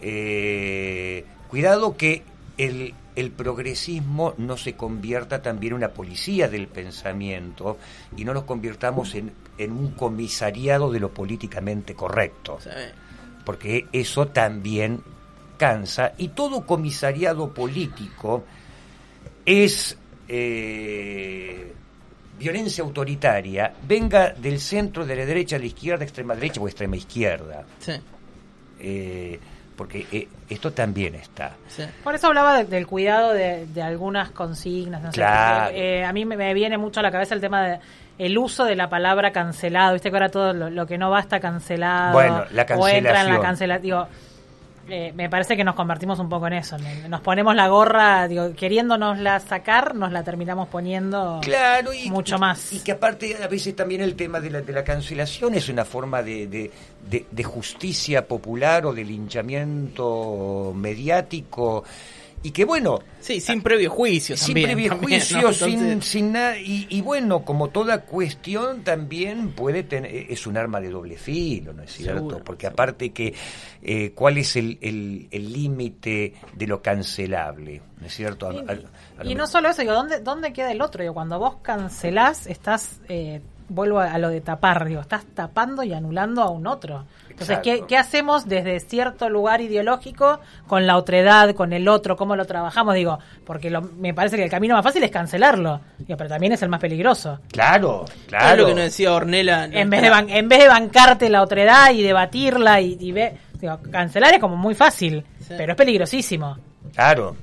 Eh, 0.00 1.24
cuidado 1.48 1.96
que 1.96 2.22
el, 2.58 2.94
progresismo 3.36 4.34
no 4.36 4.56
se 4.56 4.74
convierta 4.74 5.42
también 5.42 5.72
en 5.72 5.78
una 5.78 5.88
policía 5.88 6.48
del 6.48 6.68
pensamiento 6.68 7.78
y 8.16 8.24
no 8.24 8.34
nos 8.34 8.44
convirtamos 8.44 9.14
en, 9.14 9.32
en 9.58 9.72
un 9.72 9.92
comisariado 9.92 10.92
de 10.92 11.00
lo 11.00 11.12
políticamente 11.12 11.94
correcto. 11.94 12.58
Porque 13.46 13.86
eso 13.92 14.26
también 14.26 15.00
cansa 15.56 16.14
y 16.18 16.28
todo 16.28 16.66
comisariado 16.66 17.54
político 17.54 18.44
es 19.46 19.96
eh, 20.28 21.72
violencia 22.36 22.82
autoritaria, 22.82 23.72
venga 23.86 24.30
del 24.32 24.58
centro, 24.58 25.06
de 25.06 25.14
la 25.14 25.24
derecha, 25.24 25.54
de 25.56 25.60
la 25.60 25.66
izquierda, 25.66 26.04
extrema 26.04 26.34
derecha 26.34 26.60
o 26.60 26.66
extrema 26.66 26.96
izquierda. 26.96 27.64
Sí. 27.78 27.92
Eh, 28.80 29.38
porque 29.76 30.06
eh, 30.10 30.26
esto 30.48 30.72
también 30.72 31.14
está. 31.14 31.54
Por 32.02 32.16
eso 32.16 32.26
hablaba 32.26 32.64
del 32.64 32.86
cuidado 32.88 33.32
de, 33.32 33.64
algunas 33.80 34.32
consignas. 34.32 35.02
No 35.02 35.24
a 35.24 36.12
mí 36.12 36.24
me, 36.24 36.52
viene 36.52 36.78
mucho 36.78 36.98
a 36.98 37.04
la 37.04 37.12
cabeza 37.12 37.36
el 37.36 37.40
tema 37.40 37.62
de 37.62 37.78
el 38.18 38.38
uso 38.38 38.64
de 38.64 38.76
la 38.76 38.88
palabra 38.88 39.32
cancelado. 39.32 39.92
Viste 39.92 40.10
que 40.10 40.16
ahora 40.16 40.28
todo 40.28 40.52
lo, 40.52 40.86
que 40.86 40.98
no 40.98 41.10
va 41.10 41.20
está 41.20 41.40
cancelado. 41.40 42.12
Bueno, 42.12 42.44
la 42.50 42.66
cancelación. 42.66 42.80
O 42.80 42.88
entra 42.88 43.20
en 43.22 43.28
la 43.28 43.40
cancelación. 43.40 44.06
Eh, 44.88 45.12
me 45.16 45.28
parece 45.28 45.56
que 45.56 45.64
nos 45.64 45.74
convertimos 45.74 46.18
un 46.20 46.28
poco 46.28 46.46
en 46.46 46.54
eso. 46.54 46.76
Nos 47.08 47.20
ponemos 47.20 47.56
la 47.56 47.66
gorra, 47.66 48.28
digo, 48.28 48.52
queriéndonosla 48.54 49.40
sacar, 49.40 49.96
nos 49.96 50.12
la 50.12 50.22
terminamos 50.22 50.68
poniendo 50.68 51.40
claro, 51.42 51.90
mucho 52.06 52.38
más. 52.38 52.72
Y 52.72 52.78
que 52.80 52.92
aparte 52.92 53.36
a 53.42 53.48
veces 53.48 53.74
también 53.74 54.00
el 54.00 54.14
tema 54.14 54.38
de 54.38 54.50
la, 54.50 54.60
de 54.60 54.72
la 54.72 54.84
cancelación 54.84 55.54
es 55.54 55.68
una 55.68 55.84
forma 55.84 56.22
de, 56.22 56.46
de, 56.46 57.26
de 57.28 57.44
justicia 57.44 58.28
popular 58.28 58.86
o 58.86 58.92
de 58.92 59.04
linchamiento 59.04 60.72
mediático 60.76 61.82
y 62.46 62.52
que 62.52 62.64
bueno 62.64 63.00
sí 63.18 63.40
sin 63.40 63.60
previo 63.60 63.90
juicio 63.90 64.36
sin 64.36 64.54
previo 64.54 64.96
juicio 64.98 65.52
sin, 65.52 66.00
sin 66.00 66.32
nada. 66.32 66.56
Y, 66.58 67.00
bueno 67.00 67.44
como 67.44 67.70
toda 67.70 68.02
cuestión 68.02 68.84
también 68.84 69.50
puede 69.50 69.82
tener 69.82 70.30
es 70.30 70.46
un 70.46 70.56
arma 70.56 70.80
de 70.80 70.90
doble 70.90 71.16
filo 71.16 71.72
no 71.72 71.82
es 71.82 71.92
cierto 71.92 72.44
porque 72.44 72.68
aparte 72.68 73.10
que 73.10 73.34
eh, 73.82 74.12
cuál 74.14 74.38
es 74.38 74.54
el 74.54 75.28
límite 75.32 76.34
de 76.54 76.66
lo 76.68 76.80
cancelable 76.80 77.82
no 78.00 78.06
es 78.06 78.14
cierto 78.14 78.52
y, 79.24 79.34
no 79.34 79.48
solo 79.48 79.70
eso 79.70 79.82
digo 79.82 79.94
dónde 79.94 80.20
dónde 80.20 80.52
queda 80.52 80.70
el 80.70 80.80
otro 80.80 81.02
digo 81.02 81.14
cuando 81.14 81.40
vos 81.40 81.56
cancelás 81.62 82.46
estás 82.46 83.00
eh, 83.08 83.40
vuelvo 83.68 84.00
a 84.00 84.16
lo 84.18 84.28
de 84.28 84.40
tapar, 84.40 84.86
digo, 84.86 85.00
estás 85.00 85.24
tapando 85.34 85.82
y 85.82 85.92
anulando 85.92 86.42
a 86.42 86.50
un 86.50 86.66
otro. 86.66 87.04
Entonces, 87.28 87.58
¿qué, 87.62 87.84
¿qué, 87.86 87.98
hacemos 87.98 88.48
desde 88.48 88.80
cierto 88.80 89.28
lugar 89.28 89.60
ideológico 89.60 90.40
con 90.66 90.86
la 90.86 90.96
otredad, 90.96 91.54
con 91.54 91.74
el 91.74 91.86
otro? 91.86 92.16
¿Cómo 92.16 92.34
lo 92.34 92.46
trabajamos? 92.46 92.94
Digo, 92.94 93.18
porque 93.44 93.70
me 93.98 94.14
parece 94.14 94.36
que 94.36 94.44
el 94.44 94.50
camino 94.50 94.74
más 94.74 94.82
fácil 94.82 95.02
es 95.02 95.10
cancelarlo, 95.10 95.80
digo, 95.98 96.16
pero 96.16 96.30
también 96.30 96.52
es 96.54 96.62
el 96.62 96.70
más 96.70 96.80
peligroso. 96.80 97.40
Claro, 97.52 98.06
claro. 98.26 98.62
lo 98.62 98.66
que 98.68 98.74
nos 98.74 98.84
decía 98.84 99.12
Ornella. 99.12 99.66
En, 99.66 99.90
vez 99.90 100.00
de 100.00 100.08
en 100.08 100.48
vez 100.48 100.60
de 100.60 100.68
bancarte 100.68 101.28
la 101.28 101.42
otredad 101.42 101.92
y 101.92 102.02
debatirla 102.02 102.80
y, 102.80 102.96
y 102.98 103.12
digo, 103.12 103.80
cancelar 103.90 104.32
es 104.32 104.40
como 104.40 104.56
muy 104.56 104.74
fácil, 104.74 105.22
pero 105.46 105.72
es 105.72 105.76
peligrosísimo. 105.76 106.56
Claro. 106.94 107.36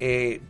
Eh, 0.00 0.40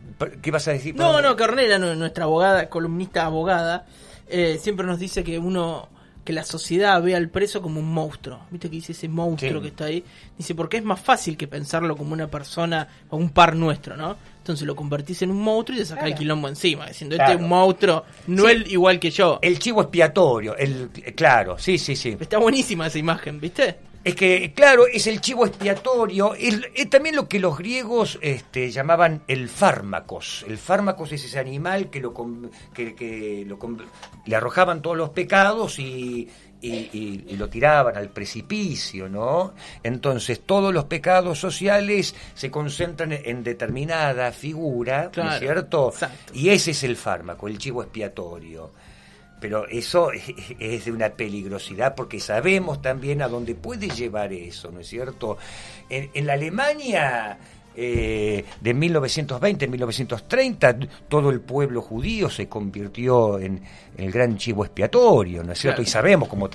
¿Qué 0.41 0.49
vas 0.49 0.67
a 0.67 0.71
decir? 0.71 0.95
No, 0.95 1.21
no, 1.21 1.35
que 1.35 1.43
Ornella, 1.43 1.77
nuestra 1.77 2.23
abogada, 2.23 2.69
columnista 2.69 3.25
abogada, 3.25 3.85
eh, 4.29 4.57
siempre 4.61 4.85
nos 4.85 4.99
dice 4.99 5.23
que 5.23 5.39
uno 5.39 5.89
que 6.27 6.33
la 6.33 6.43
sociedad 6.43 7.01
ve 7.01 7.15
al 7.15 7.29
preso 7.29 7.61
como 7.61 7.79
un 7.79 7.89
monstruo. 7.89 8.41
¿Viste 8.51 8.69
que 8.69 8.75
dice 8.75 8.91
ese 8.91 9.07
monstruo 9.07 9.61
que 9.61 9.69
está 9.69 9.85
ahí? 9.85 10.03
Dice, 10.37 10.55
porque 10.55 10.75
es 10.75 10.83
más 10.83 10.99
fácil 10.99 11.37
que 11.37 11.47
pensarlo 11.47 11.95
como 11.95 12.11
una 12.11 12.27
persona 12.27 12.85
o 13.09 13.15
un 13.15 13.29
par 13.29 13.55
nuestro, 13.55 13.95
¿no? 13.95 14.17
Entonces 14.39 14.67
lo 14.67 14.75
convertís 14.75 15.21
en 15.21 15.31
un 15.31 15.41
monstruo 15.41 15.77
y 15.77 15.79
te 15.79 15.85
sacás 15.85 16.07
el 16.07 16.15
quilombo 16.15 16.49
encima, 16.49 16.87
diciendo, 16.87 17.15
este 17.15 17.31
es 17.31 17.39
un 17.39 17.47
monstruo, 17.47 18.03
no 18.27 18.49
él 18.49 18.65
igual 18.67 18.99
que 18.99 19.09
yo. 19.09 19.39
El 19.41 19.57
chivo 19.57 19.81
expiatorio, 19.81 20.57
el 20.57 20.89
claro, 21.15 21.57
sí, 21.57 21.77
sí, 21.77 21.95
sí. 21.95 22.17
Está 22.19 22.39
buenísima 22.39 22.87
esa 22.87 22.99
imagen, 22.99 23.39
¿viste? 23.39 23.77
Es 24.07 24.15
que, 24.15 24.53
claro, 24.53 24.87
es 24.87 25.05
el 25.07 25.19
chivo 25.19 25.45
expiatorio, 25.45 26.33
es, 26.33 26.89
también 26.89 27.17
lo 27.17 27.27
que 27.27 27.41
los 27.41 27.57
griegos 27.57 28.17
este, 28.21 28.71
llamaban 28.71 29.23
el 29.27 29.49
fármacos. 29.49 30.45
El 30.47 30.57
fármacos 30.57 31.11
es 31.11 31.25
ese 31.25 31.37
animal 31.39 31.89
que, 31.89 31.99
lo, 31.99 32.13
que, 32.73 33.43
lo, 33.45 33.59
le 34.25 34.35
arrojaban 34.37 34.81
todos 34.81 34.95
los 34.95 35.09
pecados 35.09 35.77
y, 35.79 36.29
y, 36.61 37.35
lo 37.35 37.49
tiraban 37.49 37.97
al 37.97 38.07
precipicio, 38.07 39.09
¿no? 39.09 39.53
Entonces 39.83 40.39
todos 40.39 40.73
los 40.73 40.85
pecados 40.85 41.37
sociales 41.37 42.15
se 42.33 42.49
concentran 42.49 43.11
en 43.11 43.43
determinada 43.43 44.31
figura, 44.31 45.11
¿no 45.17 45.33
es 45.33 45.39
cierto? 45.39 45.93
Y 46.33 46.47
ese 46.47 46.71
es 46.71 46.81
el 46.85 46.95
fármaco, 46.95 47.49
el 47.49 47.57
chivo 47.57 47.83
expiatorio 47.83 48.71
pero 49.39 49.67
eso 49.67 50.11
es 50.59 50.85
de 50.85 50.91
una 50.91 51.09
peligrosidad 51.09 51.95
porque 51.95 52.19
sabemos 52.19 52.81
también 52.81 53.21
a 53.21 53.27
dónde 53.27 53.55
puede 53.55 53.89
llevar 53.89 54.33
eso, 54.33 54.71
¿no 54.71 54.79
es 54.79 54.87
cierto? 54.87 55.37
En, 55.89 56.25
la 56.25 56.33
Alemania 56.33 57.37
eh, 57.75 58.43
de 58.59 58.73
1920, 58.73 59.67
1930, 59.67 60.77
todo 61.07 61.29
el 61.29 61.41
pueblo 61.41 61.81
judío 61.81 62.29
se 62.29 62.47
convirtió 62.47 63.39
en, 63.39 63.61
el 63.97 64.11
gran 64.11 64.37
chivo 64.37 64.65
expiatorio, 64.65 65.43
¿no 65.43 65.53
es 65.53 65.59
cierto? 65.59 65.81
Y 65.81 65.85
sabemos 65.85 66.27
cómo, 66.27 66.49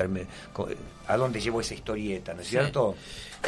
a 1.07 1.17
dónde 1.17 1.41
llevó 1.41 1.61
esa 1.61 1.75
historieta, 1.75 2.35
¿no 2.35 2.43
es 2.43 2.49
cierto? 2.49 2.95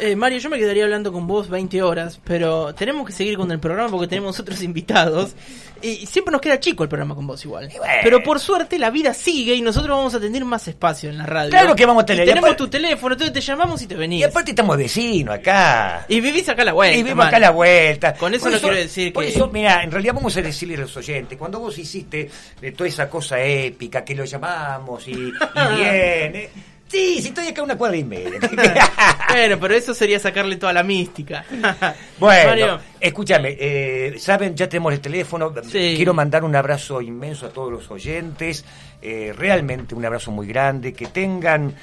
Eh, 0.01 0.15
Mario, 0.15 0.39
yo 0.39 0.49
me 0.49 0.57
quedaría 0.57 0.83
hablando 0.83 1.11
con 1.13 1.25
vos 1.25 1.49
20 1.49 1.81
horas, 1.81 2.19
pero 2.23 2.75
tenemos 2.75 3.07
que 3.07 3.13
seguir 3.13 3.37
con 3.37 3.49
el 3.51 3.59
programa 3.59 3.89
porque 3.89 4.07
tenemos 4.07 4.39
otros 4.39 4.61
invitados. 4.61 5.35
Y 5.81 6.05
siempre 6.07 6.31
nos 6.31 6.41
queda 6.41 6.59
chico 6.59 6.83
el 6.83 6.89
programa 6.89 7.15
con 7.15 7.27
vos 7.27 7.43
igual. 7.45 7.69
Pero 8.01 8.23
por 8.23 8.39
suerte 8.39 8.79
la 8.79 8.89
vida 8.89 9.13
sigue 9.13 9.53
y 9.53 9.61
nosotros 9.61 9.95
vamos 9.95 10.15
a 10.15 10.19
tener 10.19 10.43
más 10.43 10.67
espacio 10.67 11.09
en 11.09 11.17
la 11.17 11.25
radio. 11.25 11.51
Claro 11.51 11.75
que 11.75 11.85
vamos 11.85 12.03
a 12.03 12.05
tener. 12.05 12.25
tenemos 12.25 12.55
tu 12.55 12.67
teléfono, 12.67 13.13
entonces 13.13 13.33
te 13.33 13.41
llamamos 13.41 13.81
y 13.81 13.87
te 13.87 13.95
venís. 13.95 14.21
Y 14.21 14.23
aparte 14.23 14.51
estamos 14.51 14.77
vecinos 14.77 15.35
acá. 15.35 16.05
Y 16.07 16.21
vivís 16.21 16.49
acá 16.49 16.63
a 16.63 16.65
la 16.65 16.73
vuelta. 16.73 16.97
Y 16.97 17.03
vivimos 17.03 17.25
acá 17.25 17.37
a 17.37 17.41
la 17.41 17.51
vuelta. 17.51 18.13
Con 18.15 18.33
eso 18.33 18.49
no 18.49 18.59
quiero 18.59 18.75
decir 18.75 19.13
por 19.13 19.23
eso, 19.23 19.49
mira, 19.51 19.83
en 19.83 19.91
realidad 19.91 20.13
vamos 20.13 20.35
a 20.37 20.41
decirle 20.41 20.75
a 20.75 20.79
los 20.79 20.97
oyentes, 20.97 21.37
cuando 21.37 21.59
vos 21.59 21.77
hiciste 21.77 22.29
de 22.59 22.71
toda 22.71 22.87
esa 22.87 23.09
cosa 23.09 23.41
épica 23.41 24.03
que 24.03 24.15
lo 24.15 24.25
llamamos 24.25 25.07
y, 25.07 25.11
y 25.11 25.31
viene 25.75 26.49
Sí, 26.95 27.21
sí, 27.21 27.27
estoy 27.27 27.47
acá 27.47 27.61
una 27.61 27.77
cuadra 27.77 27.97
y 27.97 28.05
media. 28.05 28.39
bueno, 29.29 29.57
pero 29.59 29.73
eso 29.73 29.93
sería 29.93 30.17
sacarle 30.17 30.55
toda 30.55 30.71
la 30.71 30.81
mística. 30.81 31.43
bueno, 32.19 32.79
escúchame, 33.01 33.57
eh, 33.59 34.15
saben, 34.17 34.55
ya 34.55 34.69
tenemos 34.69 34.93
el 34.93 35.01
teléfono. 35.01 35.53
Quiero 35.69 36.13
mandar 36.13 36.45
un 36.45 36.55
abrazo 36.55 37.01
inmenso 37.01 37.47
a 37.47 37.49
todos 37.49 37.69
los 37.69 37.91
oyentes. 37.91 38.63
Eh, 39.01 39.33
realmente 39.37 39.93
un 39.93 40.05
abrazo 40.05 40.31
muy 40.31 40.47
grande. 40.47 40.93
Que 40.93 41.07
tengan 41.07 41.75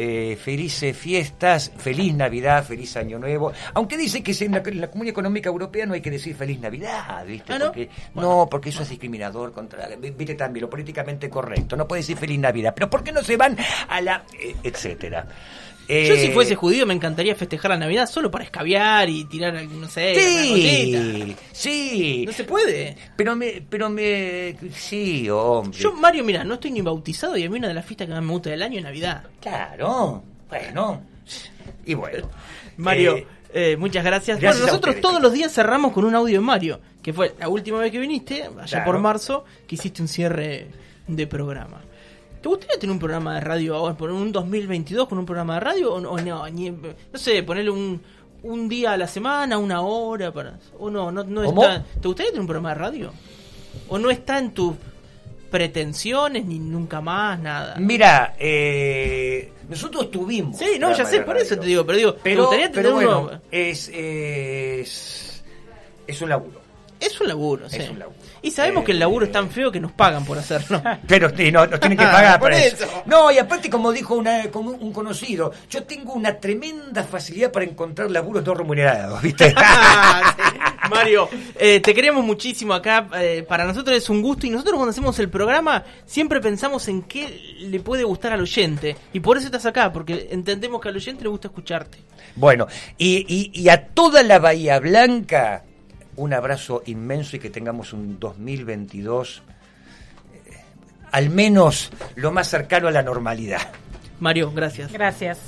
eh, 0.00 0.36
felices 0.36 0.96
fiestas, 0.96 1.72
feliz 1.76 2.14
Navidad, 2.14 2.64
feliz 2.64 2.96
Año 2.96 3.18
Nuevo. 3.18 3.52
Aunque 3.74 3.96
dice 3.96 4.22
que 4.22 4.30
en 4.44 4.52
la, 4.52 4.62
en 4.64 4.80
la 4.80 4.90
Comunidad 4.92 5.10
Económica 5.10 5.48
Europea 5.48 5.86
no 5.86 5.94
hay 5.94 6.00
que 6.00 6.12
decir 6.12 6.36
feliz 6.36 6.60
Navidad, 6.60 7.26
¿viste? 7.26 7.52
¿Ah, 7.52 7.58
no? 7.58 7.64
Porque, 7.66 7.90
no, 8.14 8.46
porque 8.48 8.68
eso 8.68 8.84
es 8.84 8.90
discriminador 8.90 9.52
contra, 9.52 9.88
viste 9.96 10.36
también, 10.36 10.62
lo 10.62 10.70
políticamente 10.70 11.28
correcto. 11.28 11.74
No 11.74 11.88
puede 11.88 12.02
decir 12.02 12.16
feliz 12.16 12.38
Navidad. 12.38 12.74
Pero 12.76 12.88
¿por 12.88 13.02
qué 13.02 13.10
no 13.10 13.24
se 13.24 13.36
van 13.36 13.56
a 13.88 14.00
la. 14.00 14.24
eh, 14.40 14.54
etcétera? 14.62 15.26
Yo 15.88 15.94
Eh, 15.94 16.18
si 16.20 16.30
fuese 16.32 16.54
judío 16.54 16.84
me 16.84 16.92
encantaría 16.92 17.34
festejar 17.34 17.70
la 17.70 17.78
Navidad 17.78 18.06
solo 18.08 18.30
para 18.30 18.44
escabiar 18.44 19.08
y 19.08 19.24
tirar, 19.24 19.54
no 19.64 19.88
sé, 19.88 20.14
Sí, 20.14 20.50
cosita. 21.32 21.42
sí. 21.52 22.24
No 22.26 22.32
se 22.32 22.44
puede. 22.44 22.96
Pero 23.16 23.34
me, 23.34 23.62
pero 23.68 23.88
me, 23.88 24.54
sí, 24.74 25.30
hombre. 25.30 25.78
Yo, 25.78 25.94
Mario, 25.94 26.24
mira, 26.24 26.44
no 26.44 26.54
estoy 26.54 26.72
ni 26.72 26.82
bautizado 26.82 27.36
y 27.38 27.44
a 27.44 27.48
mí 27.50 27.56
una 27.58 27.68
de 27.68 27.74
las 27.74 27.86
fiestas 27.86 28.06
que 28.06 28.12
más 28.12 28.22
me 28.22 28.32
gusta 28.32 28.50
del 28.50 28.60
año 28.62 28.76
es 28.78 28.84
Navidad. 28.84 29.24
Claro, 29.40 30.22
bueno. 30.50 31.02
Y 31.86 31.94
bueno. 31.94 32.28
Mario, 32.76 33.16
eh, 33.16 33.26
eh, 33.54 33.76
muchas 33.78 34.04
gracias. 34.04 34.38
gracias 34.40 34.60
bueno, 34.62 34.72
nosotros 34.72 35.00
todos 35.00 35.22
los 35.22 35.32
días 35.32 35.52
cerramos 35.52 35.92
con 35.92 36.04
un 36.04 36.14
audio 36.14 36.34
de 36.40 36.44
Mario, 36.44 36.80
que 37.02 37.14
fue 37.14 37.34
la 37.38 37.48
última 37.48 37.78
vez 37.78 37.90
que 37.90 37.98
viniste, 37.98 38.42
allá 38.44 38.66
Claro. 38.66 38.84
por 38.84 38.98
marzo, 38.98 39.44
que 39.66 39.74
hiciste 39.76 40.02
un 40.02 40.08
cierre 40.08 40.66
de 41.06 41.26
programa. 41.26 41.80
¿Te 42.48 42.52
gustaría 42.52 42.78
tener 42.78 42.92
un 42.94 42.98
programa 42.98 43.34
de 43.34 43.40
radio 43.42 43.74
ahora, 43.76 43.94
por 43.94 44.10
un 44.10 44.32
2022 44.32 45.06
con 45.06 45.18
un 45.18 45.26
programa 45.26 45.52
de 45.54 45.60
radio? 45.60 45.92
¿O 45.92 46.00
no? 46.00 46.12
o 46.12 46.18
no, 46.18 46.48
Ni- 46.48 46.70
no 46.70 46.94
sé, 47.18 47.42
ponerle 47.42 47.70
un, 47.70 48.00
un 48.42 48.68
día 48.70 48.92
a 48.92 48.96
la 48.96 49.06
semana, 49.06 49.58
una 49.58 49.82
hora, 49.82 50.32
para 50.32 50.58
o 50.78 50.88
no, 50.88 51.12
no, 51.12 51.42
está. 51.42 51.84
¿Te 52.00 52.08
gustaría 52.08 52.30
tener 52.30 52.40
un 52.40 52.46
programa 52.46 52.70
de 52.70 52.74
radio? 52.76 53.12
¿O 53.90 53.98
no 53.98 54.10
está 54.10 54.38
en 54.38 54.52
tus 54.54 54.76
pretensiones, 55.50 56.46
ni 56.46 56.58
nunca 56.58 57.02
más, 57.02 57.38
nada? 57.38 57.76
Mira, 57.78 58.34
eh, 58.38 59.52
nosotros 59.68 60.10
tuvimos. 60.10 60.56
Sí, 60.56 60.78
no, 60.80 60.96
ya 60.96 61.04
sé, 61.04 61.20
por 61.20 61.36
eso 61.36 61.54
te 61.58 61.66
digo, 61.66 61.84
pero 61.84 61.98
digo, 61.98 62.14
¿te 62.14 62.20
Pero, 62.24 62.42
gustaría 62.44 62.72
pero 62.72 62.94
tener 62.94 63.06
uno? 63.08 63.22
bueno, 63.24 63.40
es, 63.50 63.88
es, 63.92 65.44
es 66.06 66.22
un 66.22 66.30
laburo. 66.30 66.57
Es 67.00 67.20
un 67.20 67.28
laburo, 67.28 67.68
sí. 67.68 67.76
Es 67.76 67.88
un 67.90 67.98
laburo. 67.98 68.18
Y 68.42 68.50
sabemos 68.50 68.82
Eh, 68.82 68.86
que 68.86 68.92
el 68.92 68.98
laburo 68.98 69.26
es 69.26 69.32
tan 69.32 69.50
feo 69.50 69.70
que 69.70 69.78
nos 69.80 69.92
pagan 69.92 70.24
por 70.24 70.36
hacerlo. 70.38 70.82
Pero 71.06 71.30
sí, 71.36 71.50
no, 71.52 71.66
nos 71.66 71.78
tienen 71.80 71.96
que 71.98 72.04
pagar 72.04 72.38
Por 72.40 72.50
para 72.50 72.62
eso. 72.64 72.84
eso. 72.84 73.02
No, 73.06 73.30
y 73.30 73.38
aparte, 73.38 73.70
como 73.70 73.92
dijo 73.92 74.14
una, 74.14 74.50
como 74.50 74.70
un 74.70 74.92
conocido, 74.92 75.52
yo 75.70 75.82
tengo 75.84 76.12
una 76.14 76.34
tremenda 76.38 77.04
facilidad 77.04 77.52
para 77.52 77.64
encontrar 77.64 78.10
laburos 78.10 78.44
no 78.44 78.54
remunerados, 78.54 79.20
¿viste? 79.22 79.54
Sí. 80.38 80.88
Mario, 80.90 81.28
eh, 81.58 81.80
te 81.80 81.92
queremos 81.94 82.24
muchísimo 82.24 82.72
acá. 82.72 83.08
eh, 83.16 83.44
para 83.46 83.64
nosotros 83.64 83.96
es 83.96 84.08
un 84.08 84.22
gusto 84.22 84.46
y 84.46 84.50
nosotros 84.50 84.76
cuando 84.76 84.90
hacemos 84.90 85.18
el 85.18 85.28
programa 85.28 85.84
siempre 86.06 86.40
pensamos 86.40 86.88
en 86.88 87.02
qué 87.02 87.56
le 87.60 87.80
puede 87.80 88.04
gustar 88.04 88.32
al 88.32 88.40
oyente. 88.40 88.96
Y 89.12 89.20
por 89.20 89.36
eso 89.36 89.46
estás 89.46 89.66
acá, 89.66 89.92
porque 89.92 90.28
entendemos 90.30 90.80
que 90.80 90.88
al 90.88 90.96
oyente 90.96 91.24
le 91.24 91.28
gusta 91.28 91.48
escucharte. 91.48 91.98
Bueno, 92.36 92.66
y, 92.96 93.24
y, 93.28 93.50
y 93.60 93.68
a 93.68 93.88
toda 93.88 94.22
la 94.22 94.38
Bahía 94.38 94.78
Blanca, 94.78 95.64
un 96.18 96.34
abrazo 96.34 96.82
inmenso 96.86 97.36
y 97.36 97.38
que 97.38 97.50
tengamos 97.50 97.92
un 97.92 98.18
2022 98.20 99.42
eh, 100.34 100.52
al 101.12 101.30
menos 101.30 101.90
lo 102.16 102.30
más 102.32 102.48
cercano 102.48 102.88
a 102.88 102.90
la 102.90 103.02
normalidad. 103.02 103.62
Mario, 104.20 104.52
gracias. 104.52 104.92
Gracias. 104.92 105.38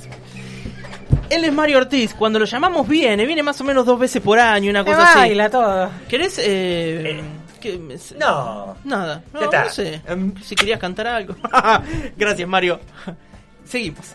Él 1.29 1.45
es 1.45 1.53
Mario 1.53 1.79
Ortiz. 1.79 2.15
Cuando 2.15 2.39
lo 2.39 2.45
llamamos 2.45 2.89
viene, 2.89 3.25
viene 3.27 3.43
más 3.43 3.61
o 3.61 3.65
menos 3.65 3.85
dos 3.87 3.99
veces 3.99 4.21
por 4.23 4.39
año, 4.39 4.71
una 4.71 4.85
cosa 4.85 5.11
así. 5.11 5.19
baila 5.21 5.51
todo. 5.51 5.91
¿Querés? 6.09 6.41
Eh, 6.43 7.21
que- 7.61 7.79
No. 8.19 8.77
Nada, 8.85 9.23
no, 9.33 9.41
Ya 9.41 9.45
está. 9.47 9.65
no 9.65 9.71
sé. 9.71 10.01
Em, 10.09 10.35
si 10.43 10.55
querías 10.55 10.81
cantar 10.81 11.07
algo. 11.07 11.37
Gracias, 12.17 12.49
Mario. 12.49 12.81
Seguimos. 13.65 14.15